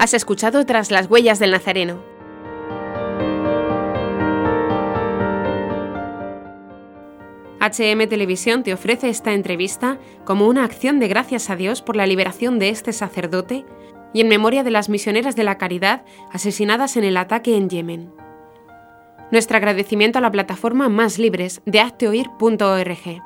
Has 0.07 0.15
escuchado 0.15 0.65
Tras 0.65 0.93
las 0.93 1.11
huellas 1.11 1.41
del 1.41 1.51
Nazareno. 1.51 2.01
HM 7.59 8.09
Televisión 8.09 8.63
te 8.63 8.73
ofrece 8.73 9.09
esta 9.09 9.33
entrevista 9.33 9.99
como 10.25 10.47
una 10.47 10.63
acción 10.63 11.01
de 11.01 11.09
gracias 11.09 11.51
a 11.51 11.57
Dios 11.57 11.83
por 11.83 11.97
la 11.97 12.07
liberación 12.07 12.61
de 12.61 12.69
este 12.69 12.93
sacerdote 12.93 13.65
y 14.15 14.21
en 14.21 14.29
memoria 14.29 14.63
de 14.63 14.71
las 14.71 14.89
misioneras 14.89 15.35
de 15.35 15.43
la 15.43 15.59
caridad 15.59 16.05
asesinadas 16.31 16.97
en 16.97 17.03
el 17.03 17.17
ataque 17.17 17.57
en 17.57 17.69
Yemen. 17.69 18.13
Nuestro 19.33 19.57
agradecimiento 19.57 20.21
a 20.21 20.23
la 20.23 20.31
plataforma 20.31 20.89
Más 20.89 21.19
Libres 21.19 21.63
de 21.67 21.81
hazteoír.org. 21.81 23.26